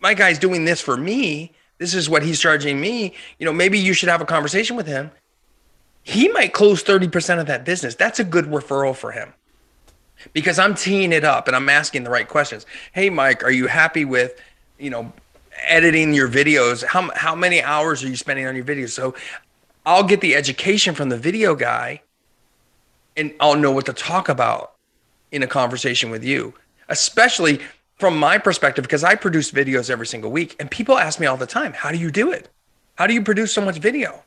my 0.00 0.14
guy's 0.14 0.38
doing 0.38 0.64
this 0.64 0.80
for 0.80 0.96
me. 0.96 1.52
This 1.78 1.94
is 1.94 2.08
what 2.08 2.22
he's 2.22 2.40
charging 2.40 2.80
me. 2.80 3.14
You 3.38 3.46
know, 3.46 3.52
maybe 3.52 3.78
you 3.78 3.92
should 3.92 4.08
have 4.08 4.20
a 4.20 4.26
conversation 4.26 4.76
with 4.76 4.86
him. 4.86 5.10
He 6.02 6.28
might 6.28 6.52
close 6.52 6.82
30% 6.82 7.40
of 7.40 7.46
that 7.46 7.64
business. 7.64 7.94
That's 7.94 8.20
a 8.20 8.24
good 8.24 8.46
referral 8.46 8.96
for 8.96 9.12
him 9.12 9.34
because 10.32 10.58
I'm 10.58 10.74
teeing 10.74 11.12
it 11.12 11.24
up 11.24 11.46
and 11.46 11.56
I'm 11.56 11.68
asking 11.68 12.04
the 12.04 12.10
right 12.10 12.28
questions. 12.28 12.64
Hey, 12.92 13.10
Mike, 13.10 13.44
are 13.44 13.50
you 13.50 13.66
happy 13.66 14.04
with, 14.04 14.40
you 14.78 14.90
know, 14.90 15.12
editing 15.66 16.14
your 16.14 16.28
videos? 16.28 16.84
How, 16.84 17.10
how 17.14 17.34
many 17.34 17.62
hours 17.62 18.02
are 18.02 18.08
you 18.08 18.16
spending 18.16 18.46
on 18.46 18.56
your 18.56 18.64
videos? 18.64 18.90
So 18.90 19.14
I'll 19.84 20.04
get 20.04 20.20
the 20.20 20.34
education 20.34 20.94
from 20.94 21.08
the 21.08 21.18
video 21.18 21.54
guy 21.54 22.02
and 23.16 23.32
I'll 23.40 23.56
know 23.56 23.70
what 23.70 23.86
to 23.86 23.92
talk 23.92 24.28
about 24.28 24.74
in 25.32 25.42
a 25.42 25.46
conversation 25.46 26.10
with 26.10 26.24
you, 26.24 26.54
especially 26.88 27.60
from 27.98 28.18
my 28.18 28.38
perspective, 28.38 28.82
because 28.82 29.04
I 29.04 29.14
produce 29.14 29.50
videos 29.50 29.90
every 29.90 30.06
single 30.06 30.30
week, 30.30 30.56
and 30.58 30.70
people 30.70 30.98
ask 30.98 31.20
me 31.20 31.26
all 31.26 31.36
the 31.36 31.46
time, 31.46 31.72
How 31.72 31.92
do 31.92 31.98
you 31.98 32.10
do 32.10 32.32
it? 32.32 32.48
How 32.96 33.06
do 33.06 33.14
you 33.14 33.22
produce 33.22 33.52
so 33.52 33.60
much 33.60 33.78
video? 33.78 34.22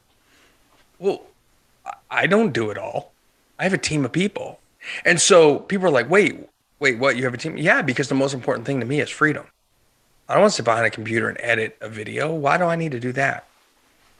Well, 0.99 1.23
I 2.09 2.27
don't 2.27 2.53
do 2.53 2.69
it 2.69 2.77
all. 2.77 3.11
I 3.59 3.63
have 3.63 3.73
a 3.73 3.77
team 3.77 4.05
of 4.05 4.11
people. 4.11 4.59
And 5.05 5.19
so 5.19 5.59
people 5.59 5.87
are 5.87 5.91
like, 5.91 6.09
Wait, 6.09 6.49
wait, 6.79 6.99
what? 6.99 7.17
You 7.17 7.23
have 7.23 7.33
a 7.33 7.37
team? 7.37 7.57
Yeah, 7.57 7.81
because 7.81 8.09
the 8.09 8.15
most 8.15 8.33
important 8.33 8.65
thing 8.65 8.79
to 8.79 8.85
me 8.85 9.01
is 9.01 9.09
freedom. 9.09 9.45
I 10.29 10.33
don't 10.33 10.43
want 10.43 10.51
to 10.53 10.55
sit 10.57 10.65
behind 10.65 10.85
a 10.85 10.89
computer 10.89 11.27
and 11.27 11.37
edit 11.41 11.77
a 11.81 11.89
video. 11.89 12.33
Why 12.33 12.57
do 12.57 12.63
I 12.63 12.75
need 12.75 12.91
to 12.93 12.99
do 12.99 13.11
that? 13.13 13.45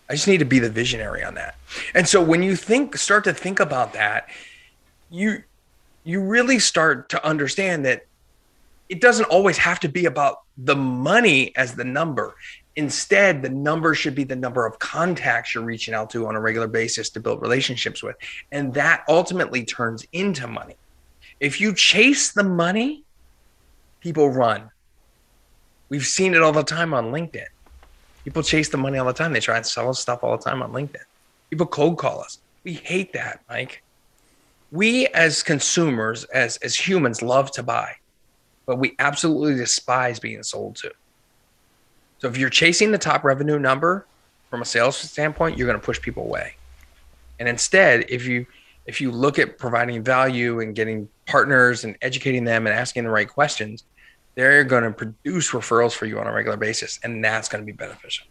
I 0.09 0.13
just 0.13 0.27
need 0.27 0.39
to 0.39 0.45
be 0.45 0.59
the 0.59 0.69
visionary 0.69 1.23
on 1.23 1.35
that. 1.35 1.55
And 1.93 2.07
so 2.07 2.21
when 2.21 2.43
you 2.43 2.55
think, 2.55 2.97
start 2.97 3.23
to 3.23 3.33
think 3.33 3.59
about 3.59 3.93
that, 3.93 4.27
you 5.13 5.43
you 6.03 6.19
really 6.19 6.59
start 6.59 7.07
to 7.09 7.25
understand 7.25 7.85
that 7.85 8.05
it 8.89 8.99
doesn't 8.99 9.25
always 9.25 9.57
have 9.57 9.79
to 9.79 9.87
be 9.87 10.05
about 10.05 10.39
the 10.57 10.75
money 10.75 11.55
as 11.55 11.75
the 11.75 11.83
number. 11.83 12.35
Instead, 12.75 13.41
the 13.41 13.49
number 13.49 13.93
should 13.93 14.15
be 14.15 14.23
the 14.23 14.35
number 14.35 14.65
of 14.65 14.79
contacts 14.79 15.53
you're 15.53 15.63
reaching 15.63 15.93
out 15.93 16.09
to 16.09 16.27
on 16.27 16.35
a 16.35 16.41
regular 16.41 16.67
basis 16.67 17.09
to 17.11 17.19
build 17.19 17.41
relationships 17.41 18.03
with. 18.03 18.15
And 18.51 18.73
that 18.73 19.03
ultimately 19.07 19.63
turns 19.63 20.05
into 20.11 20.47
money. 20.47 20.75
If 21.39 21.61
you 21.61 21.73
chase 21.73 22.33
the 22.33 22.43
money, 22.43 23.03
people 24.01 24.29
run. 24.29 24.71
We've 25.89 26.05
seen 26.05 26.33
it 26.33 26.41
all 26.41 26.51
the 26.51 26.63
time 26.63 26.93
on 26.93 27.11
LinkedIn. 27.11 27.45
People 28.23 28.41
chase 28.41 28.69
the 28.69 28.77
money 28.77 28.97
all 28.97 29.05
the 29.05 29.13
time. 29.13 29.31
They 29.31 29.39
try 29.39 29.57
and 29.57 29.65
sell 29.65 29.89
us 29.89 29.99
stuff 29.99 30.23
all 30.23 30.35
the 30.35 30.43
time 30.43 30.63
on 30.63 30.71
LinkedIn. 30.71 31.03
People 31.49 31.67
cold 31.67 31.99
call 31.99 32.21
us. 32.21 32.39
We 32.63 32.73
hate 32.73 33.13
that, 33.13 33.41
Mike. 33.47 33.82
We 34.73 35.07
as 35.07 35.41
consumers, 35.41 36.25
as, 36.25 36.57
as 36.57 36.75
humans, 36.75 37.21
love 37.21 37.49
to 37.51 37.63
buy 37.63 37.95
but 38.65 38.77
we 38.77 38.95
absolutely 38.99 39.55
despise 39.55 40.19
being 40.19 40.43
sold 40.43 40.75
to. 40.77 40.91
So 42.19 42.27
if 42.27 42.37
you're 42.37 42.49
chasing 42.49 42.91
the 42.91 42.97
top 42.97 43.23
revenue 43.23 43.59
number 43.59 44.05
from 44.49 44.61
a 44.61 44.65
sales 44.65 44.97
standpoint, 44.97 45.57
you're 45.57 45.67
going 45.67 45.79
to 45.79 45.85
push 45.85 46.01
people 46.01 46.23
away. 46.23 46.55
And 47.39 47.49
instead, 47.49 48.05
if 48.09 48.25
you 48.25 48.45
if 48.85 48.99
you 48.99 49.11
look 49.11 49.39
at 49.39 49.57
providing 49.57 50.03
value 50.03 50.59
and 50.59 50.75
getting 50.75 51.07
partners 51.25 51.85
and 51.85 51.97
educating 52.01 52.43
them 52.43 52.67
and 52.67 52.75
asking 52.75 53.05
the 53.05 53.09
right 53.09 53.29
questions, 53.29 53.85
they're 54.35 54.65
going 54.65 54.83
to 54.83 54.91
produce 54.91 55.51
referrals 55.51 55.93
for 55.93 56.05
you 56.05 56.19
on 56.19 56.27
a 56.27 56.33
regular 56.33 56.57
basis, 56.57 56.99
and 57.01 57.23
that's 57.23 57.47
going 57.47 57.61
to 57.61 57.65
be 57.65 57.71
beneficial. 57.71 58.27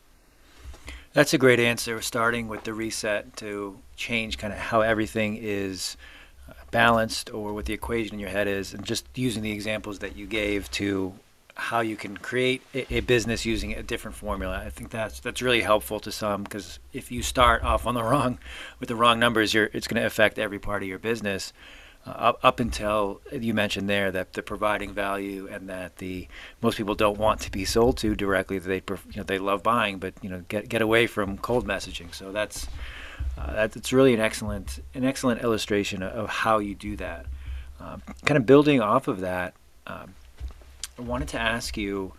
That's 1.14 1.32
a 1.32 1.38
great 1.38 1.58
answer. 1.58 2.00
Starting 2.02 2.48
with 2.48 2.64
the 2.64 2.74
reset 2.74 3.34
to 3.38 3.78
change 3.96 4.36
kind 4.36 4.52
of 4.52 4.58
how 4.58 4.82
everything 4.82 5.38
is 5.40 5.96
balanced 6.70 7.32
or 7.32 7.52
what 7.52 7.66
the 7.66 7.72
equation 7.72 8.14
in 8.14 8.20
your 8.20 8.30
head 8.30 8.48
is, 8.48 8.74
and 8.74 8.84
just 8.84 9.06
using 9.14 9.42
the 9.42 9.52
examples 9.52 10.00
that 10.00 10.16
you 10.16 10.26
gave 10.26 10.70
to 10.72 11.14
how 11.54 11.80
you 11.80 11.96
can 11.96 12.16
create 12.16 12.62
a, 12.74 12.96
a 12.96 13.00
business 13.00 13.44
using 13.44 13.74
a 13.74 13.82
different 13.82 14.16
formula. 14.16 14.62
I 14.64 14.70
think 14.70 14.90
that's 14.90 15.20
that's 15.20 15.42
really 15.42 15.60
helpful 15.60 16.00
to 16.00 16.12
some 16.12 16.44
because 16.44 16.78
if 16.92 17.12
you 17.12 17.22
start 17.22 17.62
off 17.62 17.86
on 17.86 17.94
the 17.94 18.02
wrong 18.10 18.38
with 18.80 18.88
the 18.88 18.96
wrong 18.96 19.18
numbers, 19.18 19.52
you're 19.54 19.70
it's 19.72 19.86
going 19.86 20.00
to 20.00 20.06
affect 20.06 20.38
every 20.38 20.58
part 20.58 20.82
of 20.82 20.88
your 20.88 20.98
business. 20.98 21.52
Uh, 22.04 22.10
up, 22.10 22.38
up 22.42 22.58
until 22.58 23.20
you 23.30 23.54
mentioned 23.54 23.88
there 23.88 24.10
that 24.10 24.32
the 24.32 24.42
providing 24.42 24.92
value 24.92 25.48
and 25.48 25.68
that 25.68 25.98
the 25.98 26.26
most 26.60 26.76
people 26.76 26.96
don't 26.96 27.16
want 27.16 27.40
to 27.40 27.48
be 27.48 27.64
sold 27.64 27.96
to 27.96 28.16
directly. 28.16 28.58
They 28.58 28.82
you 28.88 29.18
know 29.18 29.22
they 29.22 29.38
love 29.38 29.62
buying, 29.62 29.98
but 29.98 30.14
you 30.22 30.30
know 30.30 30.42
get 30.48 30.68
get 30.68 30.82
away 30.82 31.06
from 31.06 31.38
cold 31.38 31.66
messaging. 31.66 32.12
So 32.14 32.32
that's 32.32 32.66
uh, 33.38 33.66
that's 33.66 33.92
really 33.92 34.14
an 34.14 34.20
excellent 34.20 34.80
an 34.94 35.04
excellent 35.04 35.42
illustration 35.42 36.02
of, 36.02 36.28
how 36.28 36.58
you 36.58 36.74
do 36.74 36.96
that. 36.96 37.26
Um, 37.80 38.02
kind 38.24 38.36
of 38.36 38.46
building 38.46 38.80
off 38.80 39.08
of 39.08 39.20
that, 39.20 39.54
um, 39.86 40.14
I 40.98 41.02
wanted 41.02 41.28
to 41.28 41.40
ask 41.40 41.76
you, 41.76 42.12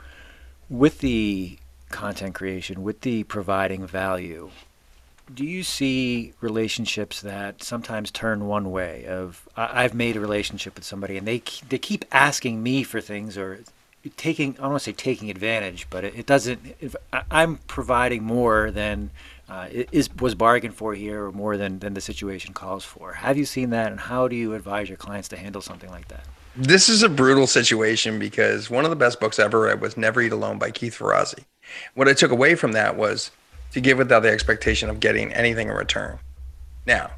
with 0.70 1.00
the 1.00 1.58
content 1.90 2.36
creation, 2.36 2.84
with 2.84 3.02
the 3.02 3.24
providing 3.24 3.86
value, 3.86 4.50
do 5.34 5.46
you 5.46 5.64
see 5.64 6.34
relationships 6.42 7.22
that 7.22 7.64
sometimes 7.64 8.12
turn 8.12 8.48
one 8.48 8.72
way? 8.72 9.06
Of 9.06 9.48
I, 9.56 9.84
have 9.84 9.94
made 9.94 10.18
a 10.18 10.20
relationship 10.20 10.76
with 10.76 10.84
somebody 10.84 11.18
and 11.18 11.28
they 11.28 11.42
they 11.70 11.78
keep 11.78 12.04
asking 12.12 12.62
me 12.62 12.84
for 12.84 13.00
things, 13.00 13.38
or 13.38 13.60
taking 14.18 14.56
I 14.56 14.64
don't 14.64 14.72
want 14.72 14.82
to 14.82 14.86
say 14.86 14.94
taking 14.94 15.30
advantage, 15.30 15.88
but 15.90 16.04
it, 16.04 16.16
it 16.18 16.26
doesn't. 16.26 16.76
I'm 17.32 17.58
providing 17.68 18.24
more 18.24 18.72
than 18.72 19.12
uh, 19.54 19.68
is 19.92 20.10
was 20.20 20.34
bargained 20.34 20.74
for 20.74 20.96
here, 20.96 21.26
or 21.26 21.32
more 21.32 21.58
than 21.58 21.78
than 21.78 21.94
the 21.94 22.02
situation 22.02 22.54
calls 22.54 22.84
for. 22.84 23.14
Have 23.14 23.38
you 23.38 23.46
seen 23.46 23.70
that, 23.70 23.92
and 23.92 24.00
how 24.00 24.28
do 24.28 24.36
you 24.36 24.56
advise 24.56 24.90
your 24.90 24.98
clients 24.98 25.28
to 25.30 25.38
handle 25.38 25.62
something 25.62 25.92
like 25.92 26.08
that? 26.08 26.26
This 26.56 26.90
is 26.90 27.04
a 27.04 27.10
brutal 27.10 27.46
situation 27.46 28.18
because 28.18 28.72
one 28.72 28.84
of 28.84 28.90
the 28.90 28.96
best 28.96 29.20
books 29.20 29.38
I 29.38 29.44
ever 29.44 29.62
read 29.62 29.80
was 29.80 29.96
Never 29.96 30.22
Eat 30.22 30.32
Alone 30.32 30.58
by 30.58 30.72
Keith 30.72 30.98
Ferrazzi. 30.98 31.46
What 31.94 32.08
I 32.08 32.14
took 32.14 32.32
away 32.32 32.56
from 32.56 32.72
that 32.72 32.98
was 32.98 33.30
to 33.74 33.82
give 33.82 34.00
without 34.00 34.22
the 34.22 34.32
expectation 34.32 34.90
of 34.90 35.00
getting 35.00 35.32
anything 35.34 35.68
in 35.68 35.76
return. 35.76 36.18
Now, 36.88 37.12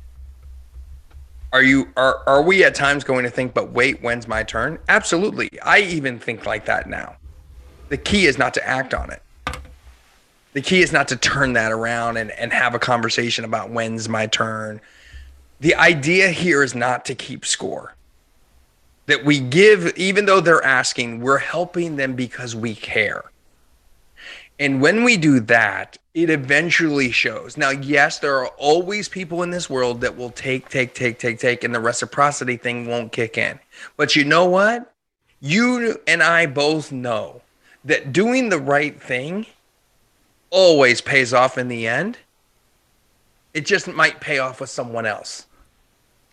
are 1.54 1.64
you 1.64 1.88
are 1.96 2.22
are 2.28 2.42
we 2.42 2.66
at 2.66 2.76
times 2.76 3.06
going 3.06 3.24
to 3.24 3.32
think, 3.32 3.54
but 3.54 3.72
wait, 3.72 4.02
when's 4.02 4.28
my 4.28 4.44
turn? 4.44 4.78
Absolutely. 4.90 5.50
I 5.62 5.80
even 5.80 6.20
think 6.20 6.46
like 6.46 6.66
that 6.66 6.90
now. 6.90 7.16
The 7.88 7.98
key 7.98 8.26
is 8.26 8.38
not 8.38 8.54
to 8.56 8.68
act 8.68 8.94
on 8.94 9.10
it. 9.10 9.22
The 10.56 10.62
key 10.62 10.82
is 10.82 10.94
not 10.94 11.10
to 11.10 11.18
turn 11.18 11.52
that 11.54 11.74
around 11.74 12.16
and, 12.16 12.32
and 12.32 12.54
have 12.54 12.74
a 12.74 12.80
conversation 12.80 13.44
about 13.44 13.72
when's 13.72 14.08
my 14.08 14.26
turn. 14.28 14.80
The 15.60 15.76
idea 15.76 16.30
here 16.30 16.64
is 16.64 16.74
not 16.74 17.04
to 17.06 17.14
keep 17.14 17.46
score. 17.46 17.94
That 19.08 19.26
we 19.26 19.42
give, 19.42 19.92
even 19.98 20.26
though 20.26 20.40
they're 20.40 20.64
asking, 20.64 21.20
we're 21.20 21.40
helping 21.40 21.98
them 21.98 22.16
because 22.16 22.56
we 22.56 22.74
care. 22.74 23.26
And 24.58 24.82
when 24.82 25.04
we 25.04 25.18
do 25.18 25.42
that, 25.42 25.98
it 26.14 26.30
eventually 26.30 27.12
shows. 27.12 27.58
Now, 27.58 27.72
yes, 27.72 28.20
there 28.20 28.38
are 28.38 28.48
always 28.58 29.10
people 29.10 29.44
in 29.44 29.50
this 29.50 29.70
world 29.70 30.00
that 30.02 30.16
will 30.16 30.32
take, 30.32 30.70
take, 30.70 30.94
take, 30.94 31.20
take, 31.20 31.38
take, 31.38 31.66
and 31.66 31.76
the 31.76 31.82
reciprocity 31.82 32.56
thing 32.56 32.88
won't 32.88 33.12
kick 33.12 33.38
in. 33.38 33.60
But 33.98 34.16
you 34.16 34.24
know 34.24 34.46
what? 34.46 34.94
You 35.42 36.00
and 36.08 36.24
I 36.24 36.46
both 36.46 36.94
know 36.94 37.42
that 37.84 38.14
doing 38.14 38.48
the 38.48 38.58
right 38.58 39.00
thing 39.04 39.48
always 40.56 41.02
pays 41.02 41.34
off 41.34 41.58
in 41.58 41.68
the 41.68 41.86
end. 41.86 42.18
It 43.54 43.66
just 43.66 43.90
might 43.90 44.22
pay 44.22 44.40
off 44.40 44.62
with 44.62 44.70
someone 44.70 45.06
else. 45.06 45.48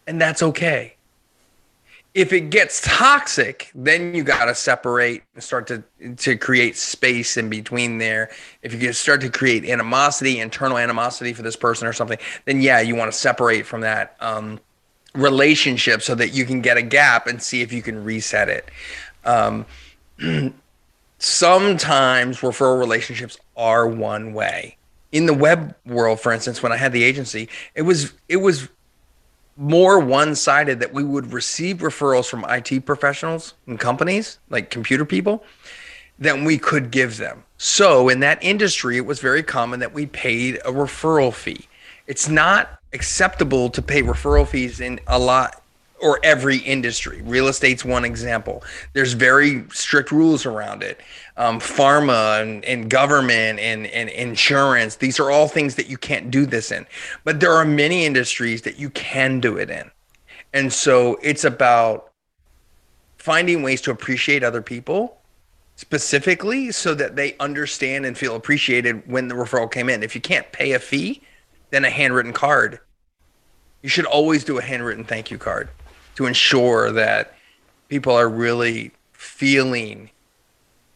And 0.07 0.21
that's 0.21 0.45
okay. 0.45 0.95
If 2.14 2.33
it 2.33 2.50
gets 2.50 2.83
toxic, 2.85 3.71
then 3.75 4.14
you 4.14 4.23
got 4.23 4.45
to 4.45 4.55
separate 4.55 5.23
and 5.35 5.43
start 5.43 5.67
to 5.69 5.83
to 6.17 6.37
create 6.37 6.76
space 6.76 7.37
in 7.37 7.49
between 7.49 7.99
there. 7.99 8.31
If 8.62 8.81
you 8.81 8.93
start 8.93 9.23
to 9.23 9.31
create 9.31 9.64
animosity, 9.64 10.38
internal 10.38 10.79
animosity 10.79 11.33
for 11.33 11.43
this 11.43 11.57
person 11.57 11.88
or 11.88 11.93
something, 11.93 12.19
then 12.45 12.61
yeah, 12.61 12.81
you 12.81 12.95
want 12.95 13.11
to 13.11 13.19
separate 13.19 13.67
from 13.67 13.81
that 13.81 14.17
um, 14.21 14.61
relationship 15.14 16.02
so 16.02 16.14
that 16.14 16.33
you 16.33 16.45
can 16.45 16.61
get 16.61 16.76
a 16.76 16.83
gap 16.83 17.26
and 17.26 17.43
see 17.43 17.61
if 17.62 17.73
you 17.73 17.83
can 17.83 18.05
reset 18.05 18.49
it. 18.49 18.71
Um, 19.25 19.67
sometimes 21.23 22.41
referral 22.41 22.79
relationships 22.79 23.38
are 23.57 23.87
one 23.87 24.35
way. 24.35 24.76
In 25.12 25.26
the 25.26 25.35
web 25.35 25.75
world, 25.87 26.21
for 26.21 26.33
instance, 26.33 26.62
when 26.62 26.73
I 26.73 26.76
had 26.76 26.93
the 26.93 27.05
agency, 27.05 27.49
it 27.75 27.83
was 27.83 28.12
it 28.29 28.38
was 28.38 28.69
more 29.57 30.00
one-sided 30.00 30.81
that 30.81 30.93
we 30.95 31.05
would 31.05 31.33
receive 31.33 31.79
referrals 31.79 32.29
from 32.29 32.45
IT 32.49 32.87
professionals 32.87 33.55
and 33.67 33.79
companies, 33.79 34.38
like 34.49 34.71
computer 34.71 35.05
people, 35.05 35.45
than 36.19 36.45
we 36.45 36.57
could 36.59 36.91
give 36.91 37.19
them. 37.19 37.45
So 37.59 38.09
in 38.09 38.21
that 38.21 38.43
industry, 38.43 38.97
it 38.97 39.07
was 39.07 39.21
very 39.21 39.43
common 39.43 39.81
that 39.81 39.93
we 39.93 40.07
paid 40.07 40.57
a 40.64 40.73
referral 40.73 41.33
fee. 41.33 41.69
It's 42.07 42.29
not 42.29 42.81
acceptable 42.93 43.69
to 43.71 43.83
pay 43.83 44.02
referral 44.02 44.49
fees 44.49 44.81
in 44.81 44.99
a 45.07 45.19
lot 45.19 45.62
or 46.03 46.19
every 46.25 46.59
industry. 46.59 47.23
Real 47.23 47.47
estate's 47.47 47.85
one 47.85 48.05
example. 48.05 48.65
There's 48.93 49.13
very 49.13 49.65
strict 49.71 50.11
rules 50.11 50.45
around 50.45 50.83
it. 50.83 51.01
Um, 51.37 51.61
pharma 51.61 52.43
and, 52.43 52.65
and 52.65 52.91
government 52.91 53.61
and, 53.61 53.87
and 53.87 54.11
insurance, 54.11 54.97
these 54.97 55.21
are 55.21 55.31
all 55.31 55.49
things 55.49 55.77
that 55.77 55.89
you 55.89 55.97
can't 55.97 56.31
do 56.31 56.45
this 56.45 56.73
in. 56.73 56.87
But 57.25 57.41
there 57.41 57.53
are 57.53 57.65
many 57.65 58.05
industries 58.05 58.63
that 58.63 58.79
you 58.79 58.91
can 58.91 59.41
do 59.41 59.57
it 59.57 59.71
in. 59.71 59.91
And 60.53 60.73
so 60.73 61.19
it's 61.23 61.45
about 61.45 62.11
finding 63.17 63.63
ways 63.63 63.81
to 63.83 63.93
appreciate 63.93 64.43
other 64.43 64.61
people 64.61 65.19
specifically 65.77 66.73
so 66.73 66.95
that 66.95 67.17
they 67.17 67.37
understand 67.39 68.05
and 68.05 68.19
feel 68.19 68.35
appreciated 68.35 69.09
when 69.11 69.29
the 69.29 69.35
referral 69.35 69.71
came 69.71 69.88
in. 69.88 70.03
If 70.03 70.15
you 70.15 70.21
can't 70.21 70.51
pay 70.53 70.73
a 70.73 70.79
fee, 70.79 71.23
then 71.71 71.85
a 71.85 71.91
handwritten 71.91 72.33
card. 72.33 72.81
You 73.83 73.88
should 73.88 74.05
always 74.05 74.45
do 74.45 74.59
a 74.59 74.62
handwritten 74.62 75.05
thank 75.05 75.31
you 75.31 75.38
card 75.38 75.71
to 76.16 76.27
ensure 76.27 76.90
that 76.92 77.35
people 77.88 78.14
are 78.14 78.29
really 78.29 78.92
feeling 79.12 80.11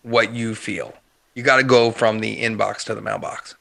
what 0.03 0.33
you 0.33 0.55
feel. 0.55 0.95
You 1.35 1.43
got 1.43 1.57
to 1.57 1.63
go 1.63 1.91
from 1.91 2.21
the 2.21 2.43
inbox 2.43 2.85
to 2.85 2.95
the 2.95 3.03
mailbox. 3.03 3.55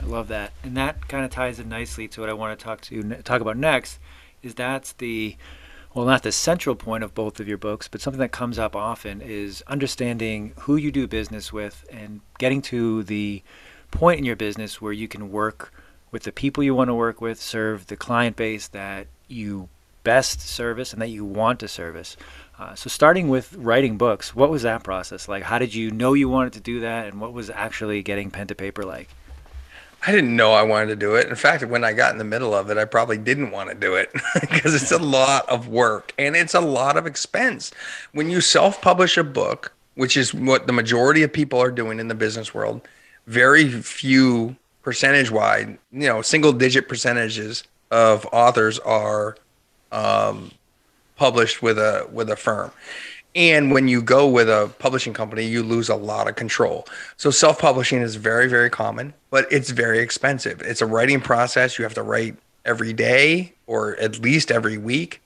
I 0.00 0.06
love 0.06 0.28
that, 0.28 0.52
and 0.62 0.76
that 0.76 1.08
kind 1.08 1.24
of 1.24 1.30
ties 1.30 1.58
in 1.58 1.68
nicely 1.68 2.06
to 2.08 2.20
what 2.20 2.30
I 2.30 2.32
want 2.32 2.58
to 2.58 2.64
talk 2.64 2.80
to 2.82 3.02
talk 3.22 3.40
about 3.40 3.56
next. 3.56 3.98
Is 4.42 4.54
that's 4.54 4.92
the 4.92 5.36
well, 5.94 6.06
not 6.06 6.22
the 6.22 6.32
central 6.32 6.76
point 6.76 7.02
of 7.02 7.14
both 7.14 7.40
of 7.40 7.48
your 7.48 7.58
books, 7.58 7.88
but 7.88 8.00
something 8.00 8.20
that 8.20 8.30
comes 8.30 8.58
up 8.58 8.76
often 8.76 9.20
is 9.20 9.62
understanding 9.66 10.52
who 10.60 10.76
you 10.76 10.92
do 10.92 11.06
business 11.06 11.52
with 11.52 11.84
and 11.90 12.20
getting 12.38 12.62
to 12.62 13.02
the 13.02 13.42
point 13.90 14.18
in 14.18 14.24
your 14.24 14.36
business 14.36 14.80
where 14.80 14.92
you 14.92 15.08
can 15.08 15.32
work 15.32 15.72
with 16.10 16.22
the 16.22 16.32
people 16.32 16.62
you 16.62 16.74
want 16.74 16.88
to 16.88 16.94
work 16.94 17.20
with, 17.20 17.40
serve 17.40 17.86
the 17.86 17.96
client 17.96 18.36
base 18.36 18.68
that 18.68 19.06
you 19.26 19.68
best 20.08 20.40
service 20.40 20.94
and 20.94 21.02
that 21.02 21.10
you 21.10 21.22
want 21.22 21.60
to 21.60 21.68
service. 21.68 22.16
Uh, 22.58 22.74
so, 22.74 22.88
starting 22.88 23.28
with 23.28 23.52
writing 23.52 23.98
books, 23.98 24.34
what 24.34 24.48
was 24.48 24.62
that 24.62 24.82
process 24.82 25.28
like? 25.28 25.42
How 25.42 25.58
did 25.58 25.74
you 25.74 25.90
know 25.90 26.14
you 26.14 26.30
wanted 26.30 26.54
to 26.54 26.60
do 26.60 26.80
that, 26.80 27.08
and 27.08 27.20
what 27.20 27.34
was 27.34 27.50
actually 27.50 28.02
getting 28.02 28.30
pen 28.30 28.46
to 28.46 28.54
paper 28.54 28.84
like? 28.84 29.10
I 30.06 30.10
didn't 30.10 30.34
know 30.34 30.54
I 30.54 30.62
wanted 30.62 30.86
to 30.86 30.96
do 30.96 31.14
it. 31.16 31.26
In 31.28 31.34
fact, 31.34 31.62
when 31.66 31.84
I 31.84 31.92
got 31.92 32.12
in 32.12 32.16
the 32.18 32.24
middle 32.24 32.54
of 32.54 32.70
it, 32.70 32.78
I 32.78 32.86
probably 32.86 33.18
didn't 33.18 33.50
want 33.50 33.68
to 33.68 33.74
do 33.74 33.96
it 33.96 34.10
because 34.40 34.74
it's 34.74 34.92
a 34.92 34.98
lot 34.98 35.46
of 35.46 35.68
work 35.68 36.14
and 36.18 36.34
it's 36.34 36.54
a 36.54 36.60
lot 36.60 36.96
of 36.96 37.06
expense. 37.06 37.70
When 38.12 38.30
you 38.30 38.40
self 38.40 38.80
publish 38.80 39.18
a 39.18 39.24
book, 39.24 39.74
which 39.94 40.16
is 40.16 40.32
what 40.32 40.66
the 40.66 40.72
majority 40.72 41.22
of 41.22 41.34
people 41.34 41.60
are 41.60 41.70
doing 41.70 42.00
in 42.00 42.08
the 42.08 42.14
business 42.14 42.54
world, 42.54 42.80
very 43.26 43.68
few 43.68 44.56
percentage 44.80 45.30
wide, 45.30 45.76
you 45.92 46.08
know, 46.08 46.22
single 46.22 46.54
digit 46.54 46.88
percentages 46.88 47.64
of 47.90 48.26
authors 48.32 48.78
are 48.78 49.36
um, 49.92 50.50
published 51.16 51.62
with 51.62 51.78
a 51.78 52.08
with 52.12 52.30
a 52.30 52.36
firm. 52.36 52.70
And 53.34 53.70
when 53.70 53.88
you 53.88 54.02
go 54.02 54.26
with 54.26 54.48
a 54.48 54.72
publishing 54.78 55.12
company, 55.12 55.44
you 55.44 55.62
lose 55.62 55.88
a 55.88 55.94
lot 55.94 56.28
of 56.28 56.34
control. 56.34 56.86
So 57.16 57.30
self 57.30 57.58
publishing 57.58 58.00
is 58.00 58.16
very 58.16 58.48
very 58.48 58.70
common, 58.70 59.14
but 59.30 59.46
it's 59.50 59.70
very 59.70 59.98
expensive. 59.98 60.62
It's 60.62 60.80
a 60.80 60.86
writing 60.86 61.20
process. 61.20 61.78
You 61.78 61.84
have 61.84 61.94
to 61.94 62.02
write 62.02 62.36
every 62.64 62.92
day 62.92 63.52
or 63.66 63.96
at 63.96 64.18
least 64.20 64.50
every 64.50 64.78
week. 64.78 65.22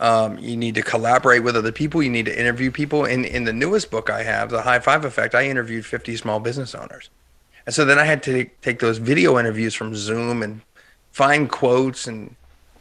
Um, 0.00 0.38
you 0.38 0.56
need 0.56 0.76
to 0.76 0.82
collaborate 0.82 1.42
with 1.42 1.56
other 1.56 1.72
people. 1.72 2.02
You 2.02 2.10
need 2.10 2.26
to 2.26 2.38
interview 2.38 2.70
people. 2.70 3.04
In 3.04 3.24
in 3.24 3.44
the 3.44 3.52
newest 3.52 3.90
book 3.90 4.10
I 4.10 4.22
have, 4.22 4.50
the 4.50 4.62
High 4.62 4.78
Five 4.78 5.04
Effect, 5.04 5.34
I 5.34 5.48
interviewed 5.48 5.84
50 5.84 6.16
small 6.16 6.38
business 6.38 6.74
owners, 6.74 7.10
and 7.66 7.74
so 7.74 7.84
then 7.84 7.98
I 7.98 8.04
had 8.04 8.22
to 8.24 8.44
take 8.62 8.78
those 8.78 8.98
video 8.98 9.38
interviews 9.38 9.74
from 9.74 9.96
Zoom 9.96 10.42
and 10.42 10.60
find 11.10 11.50
quotes 11.50 12.06
and 12.06 12.36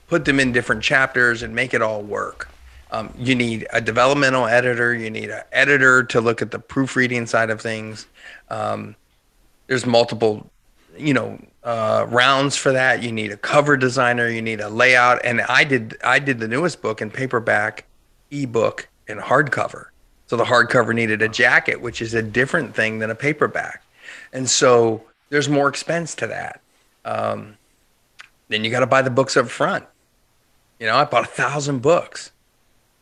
put 0.08 0.26
them 0.26 0.40
in 0.40 0.52
different 0.52 0.84
chapters 0.84 1.44
and 1.44 1.54
make 1.54 1.74
it 1.74 1.82
all 1.82 2.02
work. 2.02 2.50
Um, 2.92 3.14
you 3.18 3.36
need 3.36 3.68
a 3.74 3.82
developmental 3.82 4.46
editor. 4.46 4.96
You 4.96 5.10
need 5.10 5.30
an 5.30 5.44
editor 5.52 6.04
to 6.06 6.22
look 6.22 6.42
at 6.42 6.52
the 6.52 6.60
proofreading 6.60 7.26
side 7.26 7.50
of 7.50 7.62
things. 7.62 8.08
Um, 8.50 8.96
there's 9.68 9.86
multiple, 9.86 10.50
you 10.98 11.14
know, 11.14 11.38
uh, 11.64 12.06
rounds 12.08 12.56
for 12.56 12.72
that. 12.72 13.04
You 13.04 13.12
need 13.12 13.32
a 13.32 13.38
cover 13.38 13.76
designer. 13.76 14.30
You 14.30 14.42
need 14.42 14.62
a 14.62 14.70
layout. 14.70 15.20
And 15.26 15.42
I 15.42 15.66
did 15.66 15.98
I 16.02 16.20
did 16.20 16.40
the 16.40 16.48
newest 16.48 16.82
book 16.82 17.02
in 17.02 17.12
paperback, 17.12 17.86
ebook, 18.32 18.88
and 19.10 19.20
hardcover. 19.20 19.88
So 20.28 20.38
the 20.38 20.46
hardcover 20.46 20.96
needed 20.96 21.22
a 21.22 21.28
jacket, 21.28 21.82
which 21.82 22.02
is 22.02 22.14
a 22.14 22.22
different 22.22 22.74
thing 22.74 23.00
than 23.00 23.10
a 23.10 23.16
paperback. 23.16 23.84
And 24.32 24.50
so 24.50 25.04
there's 25.30 25.50
more 25.50 25.68
expense 25.68 26.16
to 26.16 26.28
that. 26.28 26.62
Um, 27.04 27.58
then 28.48 28.64
you 28.64 28.72
got 28.72 28.80
to 28.80 28.88
buy 28.88 29.02
the 29.02 29.10
books 29.10 29.36
up 29.36 29.50
front. 29.50 29.86
You 30.80 30.88
know, 30.88 30.96
I 30.96 31.06
bought 31.06 31.24
a 31.24 31.28
thousand 31.28 31.80
books. 31.82 32.32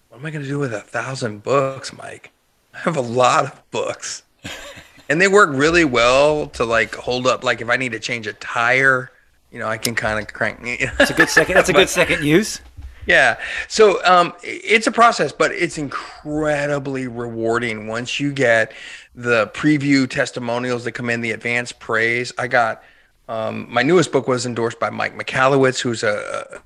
What 0.09 0.19
am 0.19 0.25
I 0.25 0.31
going 0.31 0.43
to 0.43 0.47
do 0.47 0.59
with 0.59 0.73
a 0.73 0.81
thousand 0.81 1.43
books, 1.43 1.91
Mike? 1.91 2.31
I 2.73 2.79
have 2.79 2.95
a 2.95 3.01
lot 3.01 3.45
of 3.45 3.71
books, 3.71 4.23
and 5.09 5.21
they 5.21 5.27
work 5.27 5.49
really 5.51 5.85
well 5.85 6.47
to 6.47 6.65
like 6.65 6.95
hold 6.95 7.27
up. 7.27 7.43
Like 7.43 7.61
if 7.61 7.69
I 7.69 7.77
need 7.77 7.91
to 7.91 7.99
change 7.99 8.27
a 8.27 8.33
tire, 8.33 9.11
you 9.51 9.59
know, 9.59 9.67
I 9.67 9.77
can 9.77 9.95
kind 9.95 10.19
of 10.19 10.33
crank. 10.33 10.61
That's 10.97 11.09
a 11.11 11.13
good 11.13 11.29
second. 11.29 11.55
That's 11.55 11.69
a 11.69 11.73
good 11.73 11.89
second 11.89 12.23
use. 12.23 12.61
Yeah. 13.07 13.39
So 13.67 14.03
um, 14.05 14.33
it's 14.41 14.87
a 14.87 14.91
process, 14.91 15.31
but 15.31 15.51
it's 15.51 15.77
incredibly 15.77 17.07
rewarding 17.07 17.87
once 17.87 18.19
you 18.19 18.33
get 18.33 18.73
the 19.13 19.47
preview 19.47 20.09
testimonials 20.09 20.83
that 20.85 20.93
come 20.93 21.09
in, 21.09 21.21
the 21.21 21.31
advanced 21.31 21.79
praise. 21.79 22.33
I 22.37 22.47
got 22.47 22.83
um, 23.27 23.67
my 23.71 23.83
newest 23.83 24.11
book 24.11 24.27
was 24.27 24.45
endorsed 24.45 24.79
by 24.79 24.89
Mike 24.89 25.15
Michalowicz, 25.15 25.79
who's 25.81 26.03
a, 26.03 26.61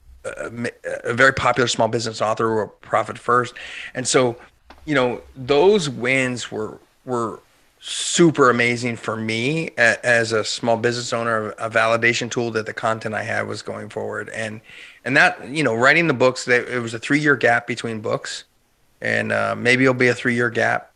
a, 1.04 1.14
very 1.14 1.34
popular 1.34 1.68
small 1.68 1.88
business 1.88 2.22
author 2.22 2.50
or 2.50 2.68
profit 2.68 3.18
first. 3.18 3.54
And 3.94 4.08
so, 4.08 4.38
you 4.86 4.96
know, 4.96 5.22
those 5.36 5.90
wins 5.90 6.52
were 6.52 6.80
were 7.06 7.40
super 7.82 8.50
amazing 8.50 8.98
for 8.98 9.16
me 9.16 9.70
as 9.78 10.34
a 10.34 10.44
small 10.44 10.76
business 10.76 11.14
owner 11.14 11.52
a 11.52 11.70
validation 11.70 12.30
tool 12.30 12.52
that 12.52 12.66
the 12.66 12.74
content 12.74 13.16
i 13.16 13.24
had 13.24 13.48
was 13.48 13.62
going 13.62 13.90
forward. 13.90 14.30
And 14.30 14.62
and 15.06 15.16
that 15.18 15.48
you 15.50 15.64
know 15.64 15.74
writing 15.76 16.08
the 16.08 16.14
books 16.14 16.46
that 16.46 16.68
it 16.68 16.80
was 16.80 16.94
a 16.94 17.00
three 17.00 17.20
year 17.20 17.36
gap 17.36 17.68
between 17.68 18.02
books. 18.02 18.44
And 19.02 19.32
uh, 19.32 19.56
maybe 19.56 19.86
it'll 19.86 19.94
be 19.94 20.10
a 20.10 20.16
three 20.16 20.36
year 20.36 20.50
gap 20.50 20.92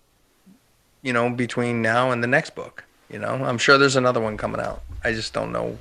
you 1.02 1.14
know 1.14 1.30
between 1.30 1.82
now 1.82 2.12
and 2.12 2.22
the 2.24 2.28
next 2.28 2.56
book 2.56 2.84
you 3.14 3.20
know? 3.20 3.46
I'm 3.46 3.58
sure 3.58 3.78
there's 3.78 3.96
another 3.96 4.20
one 4.20 4.36
coming 4.36 4.60
out. 4.60 4.82
I 5.04 5.14
just 5.14 5.34
don't 5.34 5.52
know 5.52 5.78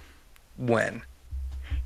when 0.59 1.03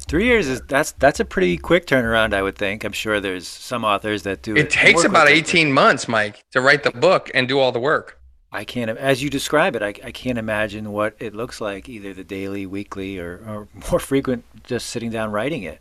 Three 0.09 0.27
years 0.27 0.47
is 0.47 0.61
that's 0.63 0.93
that's 0.93 1.19
a 1.19 1.25
pretty 1.25 1.57
quick 1.59 1.87
turnaround, 1.87 2.33
I 2.33 2.43
would 2.43 2.57
think. 2.57 2.85
I'm 2.85 2.93
sure 2.93 3.21
there's 3.21 3.49
some 3.49 3.85
authors 3.85 4.23
that 4.23 4.43
do 4.43 4.55
it. 4.55 4.61
It 4.61 4.71
takes 4.71 5.03
about 5.03 5.29
18 5.29 5.73
months, 5.73 6.07
Mike, 6.07 6.45
to 6.53 6.61
write 6.61 6.85
the 6.85 6.93
book 6.93 7.31
and 7.35 7.49
do 7.49 7.59
all 7.59 7.73
the 7.73 7.81
work. 7.81 8.21
I 8.53 8.65
can't, 8.65 8.89
as 8.89 9.23
you 9.23 9.29
describe 9.29 9.75
it, 9.75 9.83
I, 9.83 9.89
I 9.89 10.13
can't 10.13 10.39
imagine 10.39 10.93
what 10.93 11.17
it 11.19 11.35
looks 11.35 11.61
like, 11.61 11.89
either 11.89 12.15
the 12.15 12.25
daily, 12.25 12.65
weekly, 12.65 13.19
or, 13.19 13.43
or 13.47 13.69
more 13.91 14.01
frequent, 14.01 14.45
just 14.65 14.87
sitting 14.89 15.11
down 15.11 15.33
writing 15.33 15.65
it. 15.65 15.81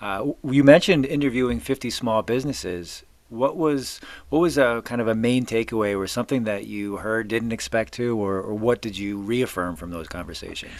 Uh, 0.00 0.32
you 0.42 0.64
mentioned 0.64 1.06
interviewing 1.06 1.60
50 1.60 1.88
small 1.90 2.22
businesses. 2.22 3.04
What 3.28 3.56
was 3.56 4.00
what 4.28 4.40
was 4.40 4.58
a 4.58 4.82
kind 4.84 5.00
of 5.00 5.08
a 5.08 5.14
main 5.14 5.46
takeaway, 5.46 5.96
or 5.96 6.06
something 6.06 6.44
that 6.44 6.66
you 6.66 6.96
heard 6.96 7.28
didn't 7.28 7.52
expect 7.52 7.94
to, 7.94 8.18
or, 8.18 8.40
or 8.40 8.54
what 8.54 8.82
did 8.82 8.98
you 8.98 9.16
reaffirm 9.18 9.76
from 9.76 9.90
those 9.90 10.08
conversations? 10.08 10.72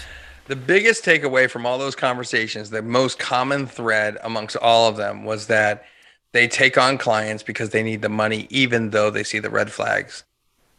The 0.52 0.56
biggest 0.56 1.02
takeaway 1.02 1.48
from 1.48 1.64
all 1.64 1.78
those 1.78 1.96
conversations, 1.96 2.68
the 2.68 2.82
most 2.82 3.18
common 3.18 3.66
thread 3.66 4.18
amongst 4.22 4.54
all 4.58 4.86
of 4.86 4.98
them, 4.98 5.24
was 5.24 5.46
that 5.46 5.86
they 6.32 6.46
take 6.46 6.76
on 6.76 6.98
clients 6.98 7.42
because 7.42 7.70
they 7.70 7.82
need 7.82 8.02
the 8.02 8.10
money, 8.10 8.48
even 8.50 8.90
though 8.90 9.08
they 9.08 9.24
see 9.24 9.38
the 9.38 9.48
red 9.48 9.72
flags 9.72 10.24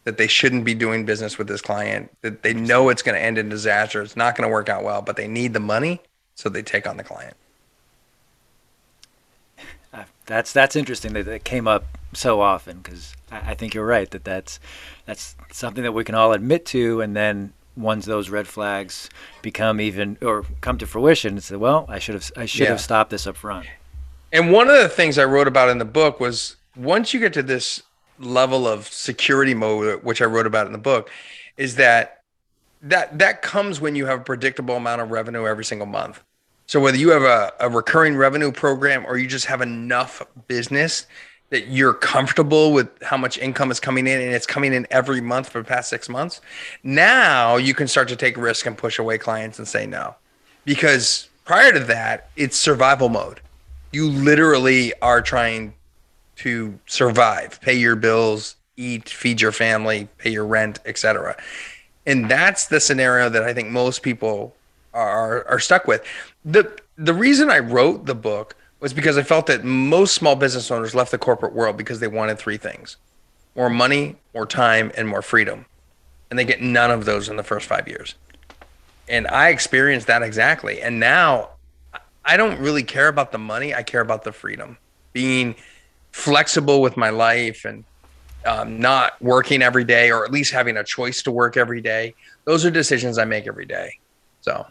that 0.03 0.17
they 0.17 0.27
shouldn't 0.27 0.63
be 0.63 0.75
doing 0.75 1.05
business 1.05 1.39
with 1.39 1.47
this 1.47 1.59
client, 1.59 2.15
that 2.21 2.43
they 2.43 2.53
know 2.53 2.89
it's 2.89 3.01
going 3.01 3.15
to 3.15 3.19
end 3.19 3.39
in 3.39 3.49
disaster, 3.49 4.03
it's 4.03 4.15
not 4.15 4.37
going 4.37 4.47
to 4.47 4.53
work 4.53 4.69
out 4.69 4.83
well, 4.83 5.01
but 5.01 5.15
they 5.15 5.27
need 5.27 5.53
the 5.53 5.59
money, 5.59 5.99
so 6.35 6.49
they 6.49 6.61
take 6.61 6.85
on 6.85 6.97
the 6.97 7.03
client. 7.03 7.35
Uh, 9.91 10.03
that's 10.27 10.53
that's 10.53 10.75
interesting 10.75 11.13
that 11.13 11.27
it 11.27 11.45
came 11.45 11.67
up 11.67 11.85
so 12.13 12.41
often 12.41 12.77
because 12.77 13.15
I, 13.31 13.37
I, 13.37 13.53
think 13.55 13.73
you're 13.73 13.87
right 13.87 14.11
that 14.11 14.23
that's 14.23 14.59
that's 15.07 15.35
something 15.51 15.81
that 15.83 15.93
we 15.93 16.03
can 16.03 16.13
all 16.13 16.31
admit 16.31 16.63
to, 16.67 17.01
and 17.01 17.15
then 17.15 17.53
once 17.75 18.05
those 18.05 18.29
red 18.29 18.47
flags 18.47 19.09
become 19.41 19.81
even 19.81 20.17
or 20.21 20.45
come 20.61 20.77
to 20.77 20.87
fruition, 20.87 21.37
it's 21.37 21.51
well, 21.51 21.85
I 21.87 21.99
should 21.99 22.15
have 22.15 22.31
I 22.37 22.45
should 22.45 22.61
yeah. 22.61 22.69
have 22.69 22.81
stopped 22.81 23.09
this 23.09 23.27
up 23.27 23.37
front. 23.37 23.65
And 24.31 24.51
one 24.51 24.67
of 24.67 24.75
the 24.75 24.89
things 24.89 25.17
I 25.17 25.25
wrote 25.25 25.47
about 25.47 25.69
in 25.69 25.77
the 25.77 25.85
book 25.85 26.19
was 26.19 26.55
once 26.75 27.13
you 27.13 27.19
get 27.19 27.33
to 27.33 27.43
this 27.43 27.83
level 28.19 28.67
of 28.67 28.87
security 28.87 29.53
mode, 29.53 30.03
which 30.03 30.21
I 30.21 30.25
wrote 30.25 30.47
about 30.47 30.65
in 30.65 30.71
the 30.71 30.79
book, 30.79 31.09
is 31.57 31.75
that 31.75 32.23
that 32.81 33.17
that 33.19 33.41
comes 33.41 33.79
when 33.79 33.95
you 33.95 34.05
have 34.05 34.21
a 34.21 34.23
predictable 34.23 34.75
amount 34.75 35.01
of 35.01 35.11
revenue 35.11 35.45
every 35.45 35.65
single 35.65 35.87
month. 35.87 36.23
So 36.65 36.79
whether 36.79 36.97
you 36.97 37.09
have 37.09 37.23
a, 37.23 37.53
a 37.59 37.69
recurring 37.69 38.15
revenue 38.15 38.51
program 38.51 39.05
or 39.05 39.17
you 39.17 39.27
just 39.27 39.45
have 39.45 39.61
enough 39.61 40.21
business 40.47 41.07
that 41.53 41.67
you're 41.67 41.93
comfortable 41.93 42.73
with 42.73 42.89
how 43.03 43.15
much 43.15 43.37
income 43.37 43.69
is 43.69 43.79
coming 43.79 44.07
in 44.07 44.19
and 44.19 44.33
it's 44.33 44.47
coming 44.47 44.73
in 44.73 44.87
every 44.89 45.21
month 45.21 45.49
for 45.49 45.59
the 45.59 45.63
past 45.63 45.87
six 45.87 46.09
months, 46.09 46.41
now 46.81 47.57
you 47.57 47.75
can 47.75 47.87
start 47.87 48.07
to 48.07 48.15
take 48.15 48.35
risk 48.37 48.65
and 48.65 48.75
push 48.75 48.97
away 48.97 49.19
clients 49.19 49.59
and 49.59 49.67
say 49.67 49.85
no. 49.85 50.15
Because 50.65 51.29
prior 51.45 51.71
to 51.71 51.79
that, 51.81 52.31
it's 52.35 52.57
survival 52.57 53.07
mode. 53.07 53.39
You 53.91 54.09
literally 54.09 54.93
are 55.03 55.21
trying 55.21 55.75
to 56.37 56.79
survive, 56.87 57.61
pay 57.61 57.75
your 57.75 57.95
bills, 57.95 58.55
eat, 58.75 59.07
feed 59.07 59.39
your 59.39 59.51
family, 59.51 60.07
pay 60.17 60.31
your 60.31 60.47
rent, 60.47 60.79
etc. 60.87 61.37
And 62.07 62.31
that's 62.31 62.65
the 62.65 62.79
scenario 62.79 63.29
that 63.29 63.43
I 63.43 63.53
think 63.53 63.69
most 63.69 64.01
people 64.01 64.55
are 64.91 65.47
are 65.47 65.59
stuck 65.59 65.85
with. 65.85 66.03
The 66.43 66.75
the 66.97 67.13
reason 67.13 67.51
I 67.51 67.59
wrote 67.59 68.07
the 68.07 68.15
book 68.15 68.55
was 68.83 68.93
because 68.93 69.17
I 69.17 69.23
felt 69.23 69.47
that 69.47 69.63
most 69.63 70.13
small 70.13 70.35
business 70.35 70.69
owners 70.69 70.93
left 70.93 71.11
the 71.11 71.17
corporate 71.17 71.53
world 71.53 71.77
because 71.77 72.01
they 72.01 72.07
wanted 72.07 72.37
three 72.37 72.57
things. 72.57 72.97
More 73.55 73.69
money, 73.69 74.17
more 74.33 74.45
time, 74.45 74.91
and 74.97 75.07
more 75.07 75.21
freedom. 75.21 75.65
And 76.29 76.37
they 76.37 76.43
get 76.43 76.61
none 76.61 76.91
of 76.91 77.05
those 77.05 77.29
in 77.29 77.37
the 77.37 77.43
first 77.43 77.65
5 77.65 77.87
years. 77.87 78.15
And 79.07 79.25
I 79.27 79.49
experienced 79.49 80.07
that 80.07 80.21
exactly. 80.21 80.81
And 80.81 80.99
now 80.99 81.51
I 82.25 82.35
don't 82.35 82.59
really 82.59 82.83
care 82.83 83.07
about 83.07 83.31
the 83.31 83.37
money, 83.37 83.73
I 83.73 83.83
care 83.83 84.01
about 84.01 84.25
the 84.25 84.33
freedom. 84.33 84.77
Being 85.13 85.55
flexible 86.11 86.81
with 86.81 86.97
my 86.97 87.09
life 87.09 87.63
and 87.63 87.85
um, 88.45 88.81
not 88.81 89.13
working 89.21 89.61
every 89.61 89.85
day 89.85 90.11
or 90.11 90.25
at 90.25 90.31
least 90.31 90.51
having 90.51 90.75
a 90.75 90.83
choice 90.83 91.23
to 91.23 91.31
work 91.31 91.55
every 91.55 91.79
day. 91.79 92.15
Those 92.43 92.65
are 92.65 92.71
decisions 92.71 93.17
I 93.17 93.23
make 93.23 93.47
every 93.47 93.65
day. 93.65 93.97
So. 94.41 94.65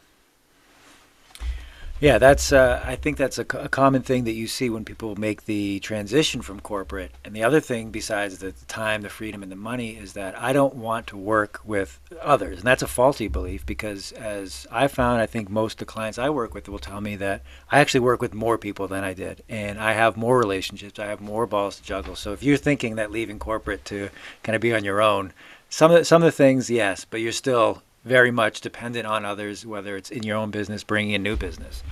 Yeah, 2.03 2.19
that's. 2.19 2.51
Uh, 2.51 2.83
I 2.85 2.97
think 2.97 3.17
that's 3.17 3.39
a, 3.39 3.43
a, 3.43 3.69
common 3.69 4.03
thing 4.03 4.25
that 4.25 4.33
you 4.33 4.49
see 4.49 4.69
when 4.69 4.85
people 4.85 5.15
make 5.15 5.45
the 5.45 5.79
transition 5.79 6.43
from 6.43 6.59
corporate. 6.59 7.13
And 7.25 7.33
the 7.33 7.45
other 7.45 7.61
thing, 7.61 7.93
besides 7.93 8.39
the 8.39 8.51
time, 8.67 9.03
the 9.03 9.09
freedom, 9.09 9.41
and 9.41 9.53
the 9.53 9.57
money, 9.57 9.91
is 9.91 10.15
that 10.15 10.37
I 10.37 10.53
don't 10.53 10.75
want 10.75 11.07
to 11.07 11.17
work 11.17 11.61
with 11.65 12.01
others, 12.21 12.59
and 12.59 12.67
that's 12.67 12.83
a 12.83 12.89
faulty 12.89 13.29
belief 13.29 13.65
because, 13.65 14.11
as 14.11 14.67
I 14.69 14.89
found, 14.89 15.21
I 15.21 15.27
think 15.27 15.49
most 15.49 15.75
of 15.75 15.79
the 15.79 15.93
clients 15.93 16.19
I 16.19 16.29
work 16.29 16.55
with 16.55 16.69
will 16.69 16.81
tell 16.81 17.01
me 17.01 17.15
that 17.17 17.43
I 17.71 17.79
actually 17.79 18.01
work 18.01 18.21
with 18.21 18.35
more 18.35 18.59
people 18.59 18.89
than 18.89 19.05
I 19.05 19.15
did, 19.15 19.45
and 19.49 19.79
I 19.79 19.93
have 19.93 20.17
more 20.17 20.37
relationships, 20.41 20.99
I 20.99 21.07
have 21.07 21.21
more 21.21 21.47
balls 21.47 21.77
to 21.77 21.85
juggle. 21.85 22.17
So 22.17 22.33
if 22.33 22.43
you're 22.43 22.57
thinking 22.57 22.97
that 22.97 23.13
leaving 23.13 23.39
corporate 23.39 23.85
to 23.85 24.11
kind 24.43 24.57
of 24.57 24.61
be 24.61 24.75
on 24.75 24.83
your 24.83 25.01
own, 25.01 25.33
some 25.71 25.93
of 25.93 25.99
the, 25.99 26.05
some 26.05 26.21
of 26.21 26.27
the 26.27 26.33
things, 26.33 26.69
yes, 26.69 27.05
but 27.05 27.21
you're 27.21 27.31
still 27.31 27.81
very 28.05 28.31
much 28.31 28.61
dependent 28.61 29.07
on 29.07 29.25
others, 29.25 29.65
whether 29.65 29.97
it's 29.97 30.11
in 30.11 30.23
your 30.23 30.37
own 30.37 30.51
business, 30.51 30.83
bringing 30.83 31.15
in 31.15 31.23
new 31.23 31.37
business. 31.37 31.83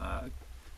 Uh, 0.00 0.22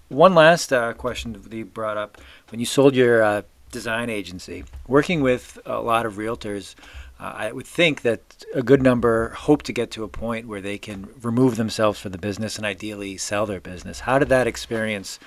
one 0.09 0.35
last 0.35 0.73
uh, 0.73 0.93
question 0.95 1.33
that 1.33 1.53
you 1.53 1.65
brought 1.65 1.97
up 1.97 2.19
when 2.51 2.59
you 2.59 2.67
sold 2.67 2.95
your 2.95 3.23
uh, 3.23 3.43
design 3.71 4.11
agency, 4.11 4.65
working 4.89 5.21
with 5.23 5.59
a 5.65 5.81
lot 5.81 6.07
of 6.07 6.15
realtors. 6.15 6.75
Uh, 7.21 7.33
I 7.37 7.53
would 7.53 7.67
think 7.67 8.03
that 8.03 8.45
a 8.55 8.63
good 8.63 8.83
number 8.83 9.29
hope 9.29 9.63
to 9.65 9.73
get 9.73 9.91
to 9.93 10.05
a 10.05 10.09
point 10.09 10.49
where 10.49 10.61
they 10.61 10.79
can 10.79 11.09
remove 11.23 11.57
themselves 11.57 12.01
from 12.01 12.13
the 12.13 12.19
business 12.19 12.57
and 12.57 12.67
ideally 12.67 13.17
sell 13.19 13.47
their 13.47 13.61
business. 13.61 14.01
How 14.01 14.19
did 14.19 14.31
that 14.31 14.47
experience 14.47 15.21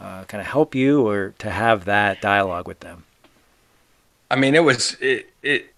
uh, 0.00 0.24
kind 0.24 0.40
of 0.40 0.46
help 0.48 0.74
you, 0.74 1.06
or 1.06 1.32
to 1.38 1.50
have 1.50 1.86
that 1.86 2.20
dialogue 2.20 2.68
with 2.68 2.80
them? 2.80 3.04
I 4.30 4.36
mean, 4.36 4.54
it 4.54 4.64
was 4.64 4.96
it 5.00 5.30
it 5.42 5.72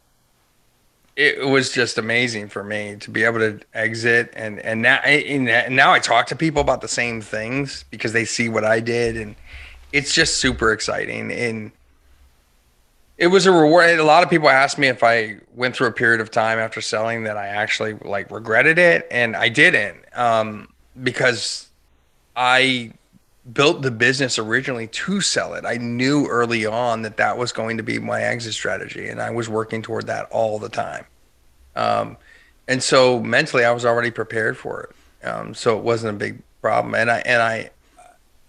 it 1.18 1.48
was 1.48 1.72
just 1.72 1.98
amazing 1.98 2.48
for 2.48 2.62
me 2.62 2.94
to 3.00 3.10
be 3.10 3.24
able 3.24 3.40
to 3.40 3.58
exit 3.74 4.32
and 4.36 4.60
and 4.60 4.80
now 4.80 4.98
and 4.98 5.74
now 5.74 5.92
I 5.92 5.98
talk 5.98 6.28
to 6.28 6.36
people 6.36 6.62
about 6.62 6.80
the 6.80 6.88
same 6.88 7.20
things 7.20 7.84
because 7.90 8.12
they 8.12 8.24
see 8.24 8.48
what 8.48 8.64
I 8.64 8.78
did 8.78 9.16
and 9.16 9.34
it's 9.92 10.14
just 10.14 10.36
super 10.36 10.70
exciting. 10.72 11.32
And 11.32 11.72
it 13.16 13.26
was 13.26 13.46
a 13.46 13.52
reward 13.52 13.98
a 13.98 14.04
lot 14.04 14.22
of 14.22 14.30
people 14.30 14.48
asked 14.48 14.78
me 14.78 14.86
if 14.86 15.02
I 15.02 15.40
went 15.56 15.74
through 15.74 15.88
a 15.88 15.92
period 15.92 16.20
of 16.20 16.30
time 16.30 16.60
after 16.60 16.80
selling 16.80 17.24
that 17.24 17.36
I 17.36 17.48
actually 17.48 17.94
like 17.94 18.30
regretted 18.30 18.78
it 18.78 19.08
and 19.10 19.34
I 19.34 19.48
didn't 19.48 19.96
um, 20.16 20.72
because 21.02 21.68
I 22.36 22.92
built 23.52 23.82
the 23.82 23.90
business 23.90 24.38
originally 24.38 24.86
to 24.88 25.20
sell 25.20 25.54
it. 25.54 25.64
I 25.64 25.76
knew 25.76 26.26
early 26.26 26.66
on 26.66 27.02
that 27.02 27.16
that 27.16 27.38
was 27.38 27.52
going 27.52 27.76
to 27.78 27.82
be 27.82 27.98
my 27.98 28.22
exit 28.22 28.54
strategy, 28.54 29.08
and 29.08 29.20
I 29.20 29.30
was 29.30 29.48
working 29.48 29.82
toward 29.82 30.06
that 30.06 30.28
all 30.30 30.58
the 30.58 30.68
time. 30.68 31.04
Um, 31.76 32.16
and 32.66 32.82
so 32.82 33.20
mentally, 33.20 33.64
I 33.64 33.72
was 33.72 33.84
already 33.84 34.10
prepared 34.10 34.56
for 34.56 34.82
it. 34.82 35.26
Um, 35.26 35.54
so 35.54 35.76
it 35.78 35.82
wasn't 35.82 36.16
a 36.16 36.18
big 36.18 36.42
problem. 36.60 36.94
And 36.94 37.10
I 37.10 37.18
and 37.20 37.42
I, 37.42 37.70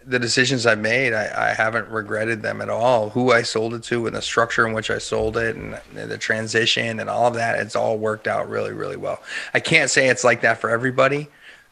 the 0.06 0.20
decisions 0.20 0.66
I 0.66 0.76
made, 0.76 1.14
I, 1.14 1.50
I 1.50 1.54
haven't 1.54 1.88
regretted 1.90 2.42
them 2.42 2.62
at 2.62 2.70
all. 2.70 3.10
Who 3.12 3.32
I 3.32 3.44
sold 3.44 3.74
it 3.74 3.84
to, 3.84 4.08
and 4.08 4.16
the 4.16 4.22
structure 4.22 4.68
in 4.68 4.74
which 4.74 4.90
I 4.90 4.98
sold 4.98 5.38
it, 5.38 5.56
and 5.56 5.80
the 5.94 6.18
transition, 6.18 7.00
and 7.00 7.10
all 7.10 7.28
of 7.28 7.36
that, 7.36 7.60
it's 7.60 7.76
all 7.76 7.98
worked 7.98 8.28
out 8.28 8.50
really, 8.50 8.74
really 8.74 8.98
well. 8.98 9.22
I 9.54 9.60
can't 9.60 9.90
say 9.90 10.10
it's 10.10 10.24
like 10.24 10.42
that 10.42 10.60
for 10.60 10.70
everybody, 10.70 11.28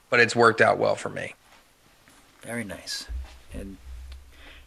but 0.09 0.19
it's 0.19 0.35
worked 0.35 0.61
out 0.61 0.77
well 0.77 0.95
for 0.95 1.09
me. 1.09 1.33
Very 2.41 2.63
nice. 2.63 3.07
And 3.59 3.77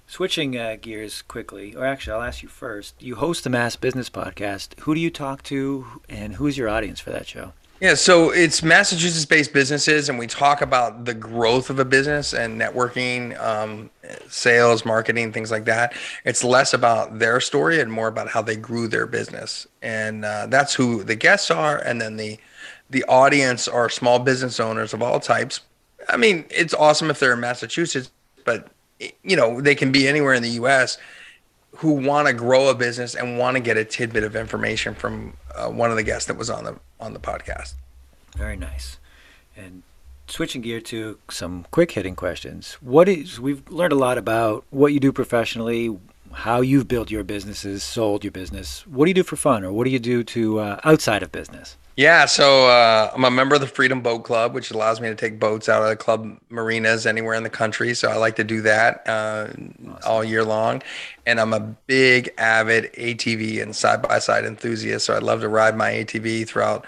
switching 0.06 0.58
uh, 0.58 0.76
gears 0.80 1.22
quickly, 1.22 1.74
or 1.76 1.84
actually, 1.84 2.14
I'll 2.14 2.22
ask 2.22 2.42
you 2.42 2.48
first. 2.48 3.00
You 3.00 3.16
host 3.16 3.44
the 3.44 3.50
Mass 3.50 3.76
Business 3.76 4.10
Podcast. 4.10 4.78
Who 4.80 4.94
do 4.94 5.00
you 5.00 5.10
talk 5.10 5.42
to, 5.44 5.86
and 6.08 6.34
who's 6.34 6.58
your 6.58 6.68
audience 6.68 7.00
for 7.00 7.10
that 7.10 7.26
show? 7.26 7.52
Yeah, 7.80 7.94
so 7.94 8.28
it's 8.28 8.62
Massachusetts 8.62 9.24
based 9.24 9.54
businesses, 9.54 10.10
and 10.10 10.18
we 10.18 10.26
talk 10.26 10.60
about 10.60 11.06
the 11.06 11.14
growth 11.14 11.70
of 11.70 11.78
a 11.78 11.84
business 11.84 12.34
and 12.34 12.60
networking, 12.60 13.40
um, 13.40 13.88
sales, 14.28 14.84
marketing, 14.84 15.32
things 15.32 15.50
like 15.50 15.64
that. 15.64 15.94
It's 16.26 16.44
less 16.44 16.74
about 16.74 17.20
their 17.20 17.40
story 17.40 17.80
and 17.80 17.90
more 17.90 18.08
about 18.08 18.28
how 18.28 18.42
they 18.42 18.56
grew 18.56 18.86
their 18.86 19.06
business. 19.06 19.66
And 19.80 20.26
uh, 20.26 20.48
that's 20.48 20.74
who 20.74 21.04
the 21.04 21.14
guests 21.14 21.50
are. 21.50 21.78
And 21.78 22.02
then 22.02 22.18
the, 22.18 22.38
the 22.90 23.02
audience 23.04 23.66
are 23.66 23.88
small 23.88 24.18
business 24.18 24.60
owners 24.60 24.92
of 24.92 25.00
all 25.00 25.18
types. 25.18 25.60
I 26.06 26.18
mean, 26.18 26.44
it's 26.50 26.74
awesome 26.74 27.08
if 27.08 27.18
they're 27.18 27.32
in 27.32 27.40
Massachusetts, 27.40 28.10
but 28.44 28.68
you 29.22 29.36
know, 29.36 29.60
they 29.60 29.74
can 29.74 29.92
be 29.92 30.08
anywhere 30.08 30.34
in 30.34 30.42
the 30.42 30.50
US 30.50 30.98
who 31.76 31.92
want 31.92 32.28
to 32.28 32.34
grow 32.34 32.68
a 32.68 32.74
business 32.74 33.14
and 33.14 33.38
want 33.38 33.56
to 33.56 33.60
get 33.60 33.76
a 33.76 33.84
tidbit 33.84 34.24
of 34.24 34.36
information 34.36 34.94
from 34.94 35.34
uh, 35.54 35.68
one 35.68 35.90
of 35.90 35.96
the 35.96 36.02
guests 36.02 36.26
that 36.26 36.36
was 36.36 36.50
on 36.50 36.64
the 36.64 36.78
on 36.98 37.12
the 37.12 37.20
podcast. 37.20 37.74
Very 38.36 38.56
nice. 38.56 38.98
And 39.56 39.82
switching 40.26 40.62
gear 40.62 40.80
to 40.80 41.18
some 41.30 41.66
quick 41.70 41.92
hitting 41.92 42.14
questions. 42.14 42.74
What 42.80 43.08
is 43.08 43.40
we've 43.40 43.68
learned 43.68 43.92
a 43.92 43.96
lot 43.96 44.18
about 44.18 44.64
what 44.70 44.92
you 44.92 45.00
do 45.00 45.12
professionally, 45.12 45.96
how 46.32 46.60
you've 46.60 46.88
built 46.88 47.10
your 47.10 47.24
businesses, 47.24 47.82
sold 47.82 48.24
your 48.24 48.30
business. 48.30 48.86
What 48.86 49.06
do 49.06 49.10
you 49.10 49.14
do 49.14 49.24
for 49.24 49.36
fun, 49.36 49.64
or 49.64 49.72
what 49.72 49.84
do 49.84 49.90
you 49.90 49.98
do 49.98 50.22
to 50.24 50.60
uh, 50.60 50.80
outside 50.84 51.22
of 51.22 51.32
business? 51.32 51.76
Yeah, 51.96 52.24
so 52.24 52.68
uh, 52.68 53.10
I'm 53.14 53.24
a 53.24 53.30
member 53.30 53.56
of 53.56 53.60
the 53.60 53.66
Freedom 53.66 54.00
Boat 54.00 54.24
Club, 54.24 54.54
which 54.54 54.70
allows 54.70 55.00
me 55.00 55.08
to 55.08 55.14
take 55.14 55.38
boats 55.38 55.68
out 55.68 55.82
of 55.82 55.88
the 55.90 55.96
club 55.96 56.38
marinas 56.48 57.04
anywhere 57.04 57.34
in 57.34 57.42
the 57.42 57.50
country. 57.50 57.94
So 57.94 58.10
I 58.10 58.16
like 58.16 58.36
to 58.36 58.44
do 58.44 58.62
that 58.62 59.06
uh, 59.06 59.48
awesome. 59.50 59.98
all 60.06 60.24
year 60.24 60.44
long. 60.44 60.82
And 61.26 61.38
I'm 61.40 61.52
a 61.52 61.60
big, 61.60 62.30
avid 62.38 62.92
ATV 62.94 63.60
and 63.60 63.76
side 63.76 64.02
by 64.02 64.18
side 64.18 64.46
enthusiast. 64.46 65.04
So 65.04 65.14
I 65.14 65.18
love 65.18 65.40
to 65.42 65.48
ride 65.48 65.76
my 65.76 65.90
ATV 65.90 66.46
throughout 66.46 66.86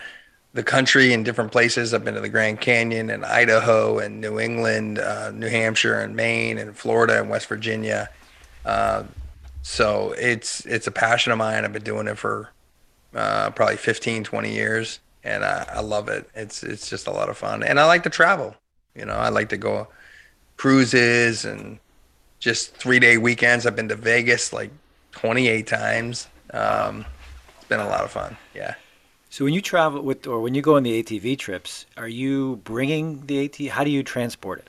the 0.54 0.62
country 0.62 1.12
in 1.12 1.24
different 1.24 1.52
places. 1.52 1.92
I've 1.92 2.04
been 2.04 2.14
to 2.14 2.20
the 2.20 2.28
Grand 2.28 2.60
Canyon 2.60 3.10
and 3.10 3.24
Idaho 3.24 3.98
and 3.98 4.20
New 4.20 4.38
England, 4.38 4.98
uh, 4.98 5.30
New 5.32 5.48
Hampshire 5.48 6.00
and 6.00 6.14
Maine 6.14 6.58
and 6.58 6.76
Florida 6.76 7.20
and 7.20 7.28
West 7.28 7.48
Virginia. 7.48 8.08
Uh, 8.64 9.04
so 9.62 10.14
it's 10.18 10.64
it's 10.66 10.86
a 10.86 10.90
passion 10.90 11.32
of 11.32 11.38
mine. 11.38 11.64
I've 11.64 11.72
been 11.72 11.82
doing 11.82 12.06
it 12.08 12.18
for 12.18 12.50
uh, 13.14 13.50
probably 13.50 13.76
15, 13.76 14.24
20 14.24 14.52
years, 14.52 15.00
and 15.24 15.44
I, 15.44 15.66
I 15.74 15.80
love 15.80 16.08
it. 16.08 16.28
It's 16.34 16.62
it's 16.62 16.88
just 16.88 17.06
a 17.06 17.10
lot 17.10 17.28
of 17.28 17.36
fun, 17.36 17.62
and 17.62 17.78
I 17.78 17.86
like 17.86 18.02
to 18.04 18.10
travel. 18.10 18.56
You 18.94 19.04
know, 19.04 19.14
I 19.14 19.28
like 19.28 19.48
to 19.50 19.56
go 19.56 19.88
cruises 20.56 21.44
and 21.44 21.78
just 22.38 22.74
three 22.76 22.98
day 22.98 23.16
weekends. 23.18 23.66
I've 23.66 23.76
been 23.76 23.88
to 23.88 23.96
Vegas 23.96 24.52
like 24.52 24.70
28 25.12 25.66
times. 25.66 26.28
Um, 26.52 27.04
it's 27.56 27.68
been 27.68 27.80
a 27.80 27.88
lot 27.88 28.04
of 28.04 28.10
fun. 28.10 28.36
Yeah. 28.54 28.74
So 29.30 29.44
when 29.44 29.54
you 29.54 29.62
travel 29.62 30.02
with, 30.02 30.26
or 30.26 30.40
when 30.40 30.54
you 30.54 30.60
go 30.60 30.76
on 30.76 30.82
the 30.82 31.02
ATV 31.02 31.38
trips, 31.38 31.86
are 31.96 32.08
you 32.08 32.56
bringing 32.64 33.24
the 33.26 33.44
AT? 33.44 33.72
How 33.72 33.82
do 33.84 33.90
you 33.90 34.02
transport 34.02 34.58
it? 34.58 34.68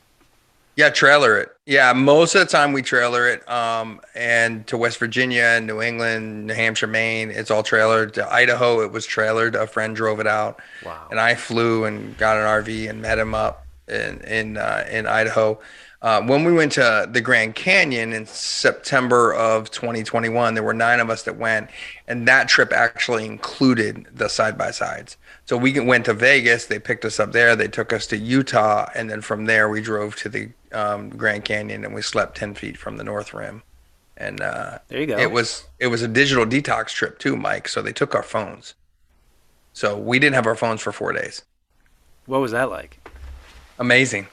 Yeah, 0.75 0.89
trailer 0.89 1.37
it. 1.37 1.49
Yeah, 1.65 1.93
most 1.93 2.33
of 2.35 2.41
the 2.41 2.47
time 2.47 2.73
we 2.73 2.81
trailer 2.81 3.27
it. 3.27 3.47
Um, 3.49 4.01
and 4.15 4.65
to 4.67 4.77
West 4.77 4.97
Virginia, 4.97 5.43
and 5.43 5.67
New 5.67 5.81
England, 5.81 6.47
New 6.47 6.53
Hampshire, 6.53 6.87
Maine, 6.87 7.29
it's 7.29 7.51
all 7.51 7.63
trailered. 7.63 8.13
To 8.13 8.31
Idaho, 8.31 8.81
it 8.81 8.91
was 8.91 9.05
trailered. 9.05 9.55
A 9.55 9.67
friend 9.67 9.95
drove 9.95 10.19
it 10.19 10.27
out. 10.27 10.59
Wow. 10.83 11.07
And 11.11 11.19
I 11.19 11.35
flew 11.35 11.85
and 11.85 12.17
got 12.17 12.37
an 12.37 12.43
RV 12.43 12.89
and 12.89 13.01
met 13.01 13.19
him 13.19 13.35
up 13.35 13.65
in 13.87 14.21
in 14.21 14.57
uh, 14.57 14.85
in 14.89 15.05
Idaho. 15.05 15.59
Uh, 16.03 16.21
when 16.21 16.43
we 16.43 16.51
went 16.51 16.73
to 16.73 17.07
the 17.09 17.21
Grand 17.21 17.55
Canyon 17.55 18.11
in 18.11 18.25
September 18.25 19.33
of 19.33 19.71
2021, 19.71 20.53
there 20.53 20.61
were 20.61 20.73
nine 20.73 20.99
of 20.99 21.09
us 21.09 21.23
that 21.23 21.37
went, 21.37 21.69
and 22.09 22.27
that 22.27 22.49
trip 22.49 22.73
actually 22.73 23.25
included 23.25 24.05
the 24.13 24.27
side 24.27 24.57
by 24.57 24.69
sides. 24.69 25.15
So 25.45 25.55
we 25.55 25.79
went 25.79 26.03
to 26.05 26.13
Vegas. 26.13 26.65
They 26.65 26.77
picked 26.77 27.05
us 27.05 27.21
up 27.21 27.31
there. 27.31 27.55
They 27.55 27.69
took 27.69 27.93
us 27.93 28.05
to 28.07 28.17
Utah, 28.17 28.89
and 28.93 29.09
then 29.09 29.21
from 29.21 29.45
there 29.45 29.69
we 29.69 29.79
drove 29.79 30.17
to 30.17 30.29
the 30.29 30.49
um, 30.73 31.09
Grand 31.09 31.45
Canyon, 31.45 31.85
and 31.85 31.95
we 31.95 32.01
slept 32.01 32.35
10 32.35 32.55
feet 32.55 32.77
from 32.77 32.97
the 32.97 33.05
North 33.05 33.33
Rim. 33.33 33.63
And 34.17 34.41
uh, 34.41 34.79
there 34.89 34.99
you 34.99 35.07
go. 35.07 35.17
It 35.17 35.31
was 35.31 35.65
it 35.79 35.87
was 35.87 36.01
a 36.01 36.07
digital 36.07 36.45
detox 36.45 36.89
trip 36.89 37.17
too, 37.17 37.35
Mike. 37.35 37.67
So 37.67 37.81
they 37.81 37.93
took 37.93 38.13
our 38.13 38.21
phones. 38.21 38.75
So 39.71 39.97
we 39.97 40.19
didn't 40.19 40.35
have 40.35 40.45
our 40.45 40.55
phones 40.55 40.81
for 40.81 40.91
four 40.91 41.13
days. 41.13 41.43
What 42.25 42.39
was 42.39 42.51
that 42.51 42.69
like? 42.69 42.99
Amazing. 43.79 44.27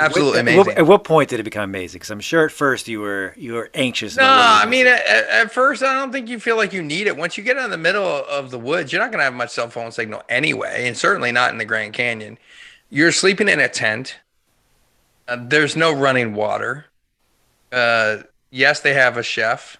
Absolutely 0.00 0.38
at, 0.38 0.42
amazing. 0.42 0.60
At 0.60 0.66
what, 0.66 0.78
at 0.78 0.86
what, 0.86 1.04
point 1.04 1.28
did 1.30 1.40
it 1.40 1.44
become 1.44 1.64
amazing? 1.64 1.98
Because 1.98 2.10
I'm 2.10 2.20
sure 2.20 2.44
at 2.46 2.52
first 2.52 2.88
you 2.88 3.00
were 3.00 3.34
you 3.36 3.54
were 3.54 3.70
anxious. 3.74 4.16
No, 4.16 4.24
I 4.26 4.66
mean 4.66 4.86
at, 4.86 5.06
at, 5.06 5.52
first 5.52 5.82
I 5.82 5.94
don't 5.94 6.12
think 6.12 6.28
you 6.28 6.40
feel 6.40 6.56
like 6.56 6.72
you 6.72 6.82
need 6.82 7.06
it. 7.06 7.16
Once 7.16 7.36
you 7.36 7.44
get 7.44 7.56
in 7.56 7.70
the 7.70 7.78
middle 7.78 8.04
of 8.04 8.50
the 8.50 8.58
woods, 8.58 8.92
you're 8.92 9.00
not 9.00 9.10
going 9.10 9.20
to 9.20 9.24
have 9.24 9.34
much 9.34 9.50
cell 9.50 9.68
phone 9.68 9.92
signal 9.92 10.22
anyway, 10.28 10.86
and 10.86 10.96
certainly 10.96 11.32
not 11.32 11.52
in 11.52 11.58
the 11.58 11.64
Grand 11.64 11.92
Canyon. 11.92 12.38
You're 12.90 13.12
sleeping 13.12 13.48
in 13.48 13.60
a 13.60 13.68
tent. 13.68 14.16
Uh, 15.28 15.36
there's 15.40 15.76
no 15.76 15.92
running 15.92 16.34
water. 16.34 16.86
Uh, 17.70 18.18
yes, 18.50 18.80
they 18.80 18.94
have 18.94 19.16
a 19.16 19.22
chef. 19.22 19.78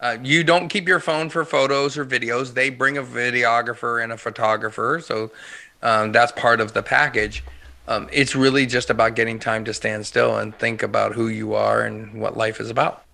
Uh, 0.00 0.16
you 0.22 0.44
don't 0.44 0.68
keep 0.68 0.86
your 0.86 1.00
phone 1.00 1.30
for 1.30 1.44
photos 1.44 1.96
or 1.96 2.04
videos. 2.04 2.54
They 2.54 2.70
bring 2.70 2.98
a 2.98 3.02
videographer 3.02 4.02
and 4.02 4.12
a 4.12 4.16
photographer, 4.16 5.00
so 5.02 5.30
um, 5.82 6.12
that's 6.12 6.32
part 6.32 6.60
of 6.60 6.72
the 6.72 6.82
package 6.82 7.42
um, 7.88 8.08
it's 8.12 8.34
really 8.34 8.66
just 8.66 8.90
about 8.90 9.14
getting 9.14 9.38
time 9.38 9.64
to 9.64 9.74
stand 9.74 10.06
still 10.06 10.36
and 10.36 10.56
think 10.58 10.82
about 10.82 11.14
who 11.14 11.28
you 11.28 11.54
are 11.54 11.82
and 11.82 12.20
what 12.20 12.36
life 12.36 12.60
is 12.60 12.70
about. 12.70 13.04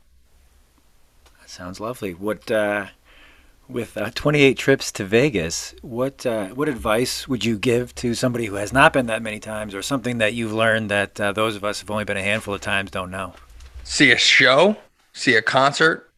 That 1.41 1.51
sounds 1.51 1.81
lovely. 1.81 2.15
What 2.15 2.51
uh, 2.51 2.87
with 3.69 3.97
uh, 3.97 4.11
28 4.15 4.57
trips 4.57 4.91
to 4.93 5.05
Vegas, 5.05 5.75
what 5.83 6.25
uh, 6.25 6.49
what 6.49 6.69
advice 6.69 7.29
would 7.29 7.45
you 7.45 7.59
give 7.59 7.95
to 7.97 8.15
somebody 8.15 8.47
who 8.47 8.55
has 8.55 8.73
not 8.73 8.93
been 8.93 9.07
that 9.07 9.23
many 9.23 9.41
times, 9.41 9.75
or 9.75 9.83
something 9.83 10.19
that 10.19 10.35
you've 10.35 10.53
learned 10.53 10.91
that 10.91 11.21
uh, 11.21 11.33
those 11.33 11.57
of 11.57 11.65
us 11.65 11.81
who've 11.81 11.91
only 11.91 12.05
been 12.05 12.17
a 12.17 12.23
handful 12.23 12.55
of 12.55 12.61
times 12.61 12.91
don't 12.91 13.11
know? 13.11 13.35
See 13.85 14.11
a 14.11 14.17
show, 14.17 14.77
see 15.13 15.35
a 15.35 15.43
concert, 15.43 16.11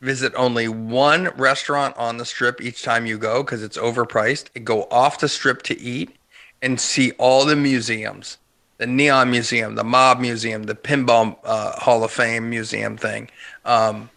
visit 0.00 0.32
only 0.34 0.68
one 0.68 1.28
restaurant 1.36 1.96
on 1.96 2.16
the 2.16 2.24
strip 2.24 2.60
each 2.60 2.82
time 2.82 3.06
you 3.06 3.18
go 3.18 3.42
because 3.42 3.62
it's 3.62 3.78
overpriced. 3.78 4.64
Go 4.64 4.84
off 4.90 5.20
the 5.20 5.28
strip 5.28 5.62
to 5.62 5.80
eat 5.80 6.16
and 6.62 6.80
see 6.80 7.10
all 7.12 7.44
the 7.44 7.56
museums 7.56 8.38
the 8.82 8.86
Neon 8.88 9.30
Museum, 9.30 9.76
the 9.76 9.84
Mob 9.84 10.18
Museum, 10.18 10.64
the 10.64 10.74
Pinball 10.74 11.36
uh, 11.44 11.78
Hall 11.78 12.02
of 12.02 12.10
Fame 12.10 12.50
Museum 12.50 12.96
thing. 12.96 13.30
Um, 13.64 14.10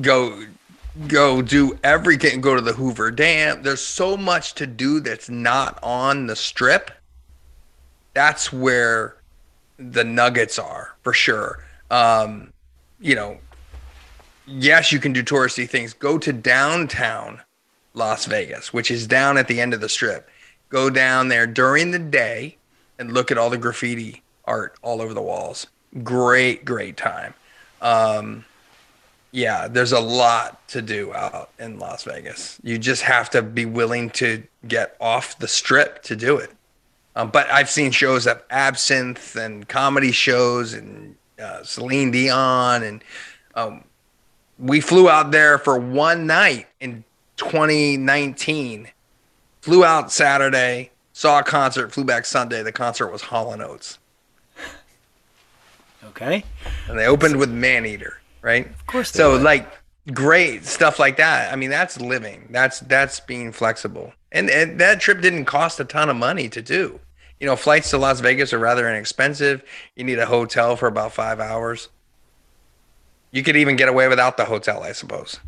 go 0.00 0.44
go 1.08 1.42
do 1.42 1.76
everything 1.82 2.40
go 2.40 2.54
to 2.54 2.60
the 2.60 2.72
hoover 2.72 3.10
dam. 3.10 3.64
There's 3.64 3.80
so 3.80 4.16
much 4.16 4.54
to 4.54 4.66
do 4.68 5.00
that's 5.00 5.28
not 5.28 5.80
on 5.82 6.28
the 6.28 6.36
strip. 6.36 6.92
That's 8.14 8.52
where 8.52 9.16
the 9.76 10.04
nuggets 10.04 10.56
are 10.56 10.94
for 11.02 11.12
sure. 11.12 11.64
Um, 11.90 12.52
you 13.00 13.16
know 13.16 13.38
yes 14.46 14.92
you 14.92 15.00
can 15.00 15.12
do 15.12 15.24
touristy 15.24 15.68
things. 15.68 15.94
Go 15.94 16.16
to 16.16 16.32
downtown 16.32 17.40
las 17.94 18.26
vegas 18.26 18.72
which 18.72 18.88
is 18.88 19.08
down 19.08 19.36
at 19.36 19.48
the 19.48 19.60
end 19.60 19.74
of 19.74 19.80
the 19.80 19.88
strip 19.88 20.28
go 20.72 20.88
down 20.88 21.28
there 21.28 21.46
during 21.46 21.90
the 21.90 21.98
day 21.98 22.56
and 22.98 23.12
look 23.12 23.30
at 23.30 23.38
all 23.38 23.50
the 23.50 23.58
graffiti 23.58 24.22
art 24.46 24.74
all 24.82 25.00
over 25.00 25.14
the 25.14 25.22
walls. 25.22 25.66
Great, 26.02 26.64
great 26.64 26.96
time. 26.96 27.34
Um, 27.82 28.46
yeah, 29.30 29.68
there's 29.68 29.92
a 29.92 30.00
lot 30.00 30.66
to 30.68 30.80
do 30.80 31.12
out 31.12 31.50
in 31.58 31.78
Las 31.78 32.04
Vegas. 32.04 32.58
You 32.62 32.78
just 32.78 33.02
have 33.02 33.28
to 33.30 33.42
be 33.42 33.66
willing 33.66 34.10
to 34.10 34.42
get 34.66 34.96
off 35.00 35.38
the 35.38 35.48
strip 35.48 36.02
to 36.04 36.16
do 36.16 36.38
it. 36.38 36.50
Um, 37.14 37.30
but 37.30 37.50
I've 37.50 37.68
seen 37.68 37.90
shows 37.90 38.26
of 38.26 38.42
Absinthe 38.50 39.36
and 39.36 39.68
comedy 39.68 40.12
shows 40.12 40.72
and 40.72 41.14
uh, 41.38 41.62
Celine 41.62 42.10
Dion. 42.10 42.82
And 42.82 43.04
um, 43.54 43.84
we 44.58 44.80
flew 44.80 45.10
out 45.10 45.32
there 45.32 45.58
for 45.58 45.78
one 45.78 46.26
night 46.26 46.66
in 46.80 47.04
2019 47.36 48.88
Flew 49.62 49.84
out 49.84 50.10
Saturday, 50.10 50.90
saw 51.12 51.38
a 51.38 51.44
concert, 51.44 51.92
flew 51.92 52.02
back 52.02 52.26
Sunday. 52.26 52.64
The 52.64 52.72
concert 52.72 53.12
was 53.12 53.22
Hall 53.22 53.52
and 53.52 53.62
Oates. 53.62 53.98
Okay. 56.04 56.44
And 56.88 56.98
they 56.98 57.06
opened 57.06 57.36
with 57.36 57.48
Maneater, 57.48 58.20
right? 58.42 58.66
Of 58.66 58.86
course. 58.88 59.12
So 59.12 59.32
would. 59.32 59.42
like 59.42 59.68
great 60.12 60.64
stuff 60.64 60.98
like 60.98 61.16
that. 61.18 61.52
I 61.52 61.56
mean, 61.56 61.70
that's 61.70 62.00
living. 62.00 62.48
That's 62.50 62.80
that's 62.80 63.20
being 63.20 63.52
flexible. 63.52 64.12
And 64.32 64.50
and 64.50 64.80
that 64.80 65.00
trip 65.00 65.20
didn't 65.20 65.44
cost 65.44 65.78
a 65.78 65.84
ton 65.84 66.10
of 66.10 66.16
money 66.16 66.48
to 66.48 66.60
do. 66.60 66.98
You 67.38 67.46
know, 67.46 67.54
flights 67.54 67.90
to 67.90 67.98
Las 67.98 68.18
Vegas 68.18 68.52
are 68.52 68.58
rather 68.58 68.88
inexpensive. 68.90 69.62
You 69.94 70.02
need 70.02 70.18
a 70.18 70.26
hotel 70.26 70.74
for 70.74 70.88
about 70.88 71.12
five 71.12 71.38
hours. 71.38 71.88
You 73.30 73.44
could 73.44 73.56
even 73.56 73.76
get 73.76 73.88
away 73.88 74.08
without 74.08 74.36
the 74.36 74.44
hotel, 74.44 74.82
I 74.82 74.90
suppose. 74.90 75.38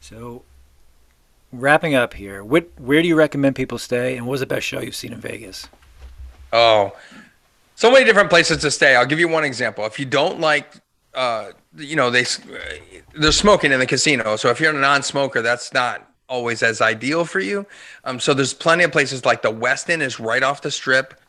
So 0.00 0.42
wrapping 1.52 1.94
up 1.94 2.14
here, 2.14 2.44
what, 2.44 2.68
where 2.78 3.02
do 3.02 3.08
you 3.08 3.16
recommend 3.16 3.56
people 3.56 3.78
stay, 3.78 4.16
and 4.16 4.26
what 4.26 4.32
was 4.32 4.40
the 4.40 4.46
best 4.46 4.66
show 4.66 4.80
you've 4.80 4.94
seen 4.94 5.12
in 5.12 5.20
Vegas? 5.20 5.68
Oh, 6.52 6.96
so 7.74 7.90
many 7.90 8.04
different 8.04 8.30
places 8.30 8.58
to 8.58 8.70
stay. 8.70 8.94
I'll 8.96 9.06
give 9.06 9.20
you 9.20 9.28
one 9.28 9.44
example. 9.44 9.86
If 9.86 9.98
you 9.98 10.04
don't 10.04 10.40
like, 10.40 10.74
uh, 11.14 11.52
you 11.76 11.96
know, 11.96 12.10
they 12.10 12.24
they're 13.14 13.32
smoking 13.32 13.72
in 13.72 13.80
the 13.80 13.86
casino. 13.86 14.36
So 14.36 14.50
if 14.50 14.60
you're 14.60 14.74
a 14.74 14.78
non-smoker, 14.78 15.42
that's 15.42 15.72
not 15.72 16.06
always 16.28 16.62
as 16.62 16.80
ideal 16.80 17.24
for 17.24 17.40
you. 17.40 17.66
Um, 18.04 18.20
so 18.20 18.34
there's 18.34 18.54
plenty 18.54 18.84
of 18.84 18.92
places 18.92 19.24
like 19.24 19.42
the 19.42 19.52
Westin 19.52 20.00
is 20.00 20.20
right 20.20 20.42
off 20.42 20.62
the 20.62 20.70
strip, 20.70 21.20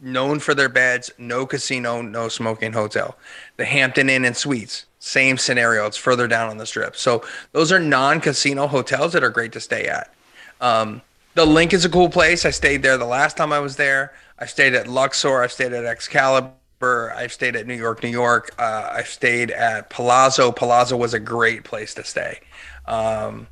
known 0.00 0.38
for 0.38 0.54
their 0.54 0.68
beds, 0.68 1.10
no 1.18 1.46
casino, 1.46 2.02
no 2.02 2.28
smoking 2.28 2.72
hotel. 2.72 3.16
The 3.56 3.64
Hampton 3.64 4.10
Inn 4.10 4.24
and 4.24 4.36
Suites, 4.36 4.86
same 4.98 5.38
scenario. 5.38 5.86
It's 5.86 5.96
further 5.96 6.28
down 6.28 6.50
on 6.50 6.58
the 6.58 6.66
strip. 6.66 6.96
So 6.96 7.24
those 7.52 7.72
are 7.72 7.78
non-casino 7.78 8.66
hotels 8.66 9.12
that 9.12 9.24
are 9.24 9.30
great 9.30 9.52
to 9.52 9.60
stay 9.60 9.86
at. 9.86 10.12
Um, 10.60 11.02
the 11.34 11.46
LINQ 11.46 11.74
is 11.74 11.84
a 11.84 11.88
cool 11.90 12.08
place. 12.08 12.44
I 12.44 12.50
stayed 12.50 12.82
there 12.82 12.96
the 12.96 13.04
last 13.04 13.36
time 13.36 13.52
I 13.52 13.58
was 13.58 13.76
there. 13.76 14.14
I 14.38 14.46
stayed 14.46 14.74
at 14.74 14.86
Luxor. 14.86 15.42
I 15.42 15.46
stayed 15.46 15.72
at 15.72 15.84
Excalibur. 15.84 17.12
I've 17.14 17.32
stayed 17.32 17.56
at 17.56 17.66
New 17.66 17.74
York, 17.74 18.02
New 18.02 18.08
York. 18.08 18.54
Uh, 18.58 18.90
I've 18.92 19.08
stayed 19.08 19.50
at 19.50 19.90
Palazzo. 19.90 20.52
Palazzo 20.52 20.96
was 20.96 21.14
a 21.14 21.20
great 21.20 21.64
place 21.64 21.94
to 21.94 22.04
stay. 22.04 22.40
Um, 22.86 23.46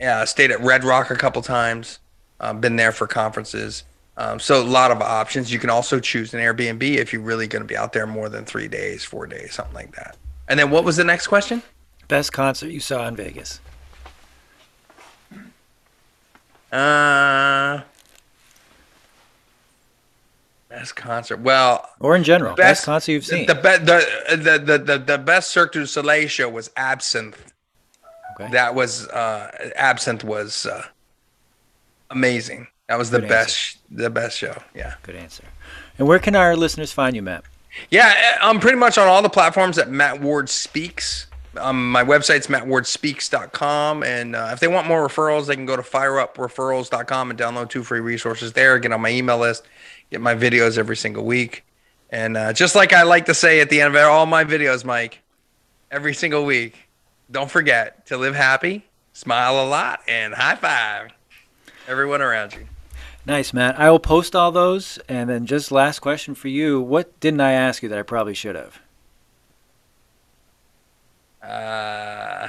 yeah, 0.00 0.20
I 0.20 0.24
stayed 0.24 0.50
at 0.50 0.60
Red 0.60 0.84
Rock 0.84 1.10
a 1.10 1.16
couple 1.16 1.42
times. 1.42 1.98
Uh, 2.40 2.52
been 2.52 2.76
there 2.76 2.92
for 2.92 3.06
conferences. 3.06 3.84
Um, 4.18 4.40
so 4.40 4.60
a 4.60 4.64
lot 4.64 4.90
of 4.90 5.00
options. 5.00 5.52
You 5.52 5.60
can 5.60 5.70
also 5.70 6.00
choose 6.00 6.34
an 6.34 6.40
Airbnb 6.40 6.82
if 6.82 7.12
you're 7.12 7.22
really 7.22 7.46
going 7.46 7.62
to 7.62 7.66
be 7.66 7.76
out 7.76 7.92
there 7.92 8.06
more 8.06 8.28
than 8.28 8.44
three 8.44 8.66
days, 8.66 9.04
four 9.04 9.28
days, 9.28 9.54
something 9.54 9.74
like 9.74 9.94
that. 9.94 10.16
And 10.48 10.58
then 10.58 10.70
what 10.70 10.82
was 10.82 10.96
the 10.96 11.04
next 11.04 11.28
question? 11.28 11.62
Best 12.08 12.32
concert 12.32 12.70
you 12.70 12.80
saw 12.80 13.06
in 13.06 13.14
Vegas? 13.14 13.60
Uh, 16.72 17.82
best 20.68 20.96
concert. 20.96 21.38
Well, 21.38 21.88
or 22.00 22.16
in 22.16 22.24
general, 22.24 22.56
best, 22.56 22.80
best 22.80 22.84
concert 22.86 23.12
you've 23.12 23.24
seen. 23.24 23.46
The, 23.46 23.54
be- 23.54 23.60
the, 23.60 24.36
the 24.36 24.58
the 24.58 24.78
the 24.78 24.98
the 24.98 25.18
best 25.18 25.50
Cirque 25.50 25.72
du 25.72 25.86
Soleil 25.86 26.26
show 26.28 26.48
was 26.48 26.70
Absinthe. 26.76 27.54
Okay. 28.34 28.52
That 28.52 28.74
was 28.74 29.06
uh, 29.08 29.70
Absinthe 29.76 30.24
was 30.24 30.66
uh, 30.66 30.84
amazing. 32.10 32.66
That 32.88 32.98
was 32.98 33.10
the 33.10 33.20
Good 33.20 33.28
best 33.28 33.76
answer. 33.90 34.02
the 34.02 34.10
best 34.10 34.38
show. 34.38 34.62
Yeah. 34.74 34.94
Good 35.02 35.16
answer. 35.16 35.44
And 35.98 36.06
where 36.08 36.18
can 36.18 36.34
our 36.34 36.56
listeners 36.56 36.92
find 36.92 37.14
you, 37.14 37.22
Matt? 37.22 37.44
Yeah, 37.90 38.36
I'm 38.40 38.60
pretty 38.60 38.78
much 38.78 38.98
on 38.98 39.06
all 39.06 39.22
the 39.22 39.28
platforms 39.28 39.76
that 39.76 39.90
Matt 39.90 40.20
Ward 40.20 40.48
Speaks. 40.48 41.26
Um, 41.56 41.90
my 41.90 42.02
website's 42.02 42.46
mattwardspeaks.com. 42.46 44.02
And 44.02 44.34
uh, 44.34 44.50
if 44.52 44.60
they 44.60 44.68
want 44.68 44.86
more 44.86 45.06
referrals, 45.06 45.46
they 45.46 45.54
can 45.54 45.66
go 45.66 45.76
to 45.76 45.82
fireupreferrals.com 45.82 47.30
and 47.30 47.38
download 47.38 47.68
two 47.68 47.82
free 47.82 48.00
resources 48.00 48.52
there. 48.52 48.78
Get 48.78 48.92
on 48.92 49.00
my 49.00 49.10
email 49.10 49.38
list, 49.38 49.64
get 50.10 50.20
my 50.20 50.34
videos 50.34 50.78
every 50.78 50.96
single 50.96 51.24
week. 51.24 51.64
And 52.10 52.36
uh, 52.36 52.52
just 52.52 52.74
like 52.74 52.92
I 52.92 53.02
like 53.02 53.26
to 53.26 53.34
say 53.34 53.60
at 53.60 53.68
the 53.70 53.80
end 53.80 53.94
of 53.94 54.02
all 54.08 54.24
my 54.26 54.44
videos, 54.44 54.84
Mike, 54.84 55.20
every 55.90 56.14
single 56.14 56.44
week, 56.44 56.74
don't 57.30 57.50
forget 57.50 58.06
to 58.06 58.16
live 58.16 58.34
happy, 58.34 58.86
smile 59.12 59.62
a 59.62 59.66
lot, 59.68 60.00
and 60.08 60.32
high 60.32 60.54
five 60.54 61.10
everyone 61.86 62.22
around 62.22 62.54
you. 62.54 62.66
Nice, 63.28 63.52
Matt. 63.52 63.78
I 63.78 63.90
will 63.90 64.00
post 64.00 64.34
all 64.34 64.50
those. 64.50 64.98
And 65.06 65.28
then 65.28 65.44
just 65.44 65.70
last 65.70 65.98
question 65.98 66.34
for 66.34 66.48
you. 66.48 66.80
What 66.80 67.20
didn't 67.20 67.42
I 67.42 67.52
ask 67.52 67.82
you 67.82 67.88
that 67.90 67.98
I 67.98 68.02
probably 68.02 68.32
should 68.32 68.56
have? 68.56 68.80
Uh, 71.42 72.48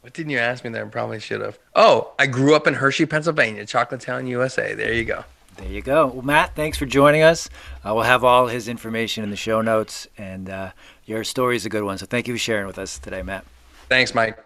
what 0.00 0.12
didn't 0.12 0.30
you 0.30 0.38
ask 0.38 0.62
me 0.62 0.70
that 0.70 0.80
I 0.80 0.84
probably 0.84 1.18
should 1.18 1.40
have? 1.40 1.58
Oh, 1.74 2.12
I 2.16 2.28
grew 2.28 2.54
up 2.54 2.68
in 2.68 2.74
Hershey, 2.74 3.06
Pennsylvania, 3.06 3.66
Chocolate 3.66 4.00
Town, 4.00 4.28
USA. 4.28 4.74
There 4.74 4.92
you 4.92 5.04
go. 5.04 5.24
There 5.56 5.68
you 5.68 5.82
go. 5.82 6.06
Well, 6.06 6.22
Matt, 6.22 6.54
thanks 6.54 6.78
for 6.78 6.86
joining 6.86 7.22
us. 7.22 7.50
Uh, 7.84 7.92
we'll 7.92 8.04
have 8.04 8.22
all 8.22 8.46
his 8.46 8.68
information 8.68 9.24
in 9.24 9.30
the 9.30 9.36
show 9.36 9.62
notes, 9.62 10.06
and 10.16 10.48
uh, 10.48 10.70
your 11.06 11.24
story 11.24 11.56
is 11.56 11.66
a 11.66 11.68
good 11.68 11.82
one. 11.82 11.98
So 11.98 12.06
thank 12.06 12.28
you 12.28 12.34
for 12.34 12.38
sharing 12.38 12.68
with 12.68 12.78
us 12.78 13.00
today, 13.00 13.22
Matt. 13.22 13.44
Thanks, 13.88 14.14
Mike. 14.14 14.38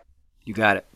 You 0.47 0.55
got 0.55 0.79
it. 0.79 0.87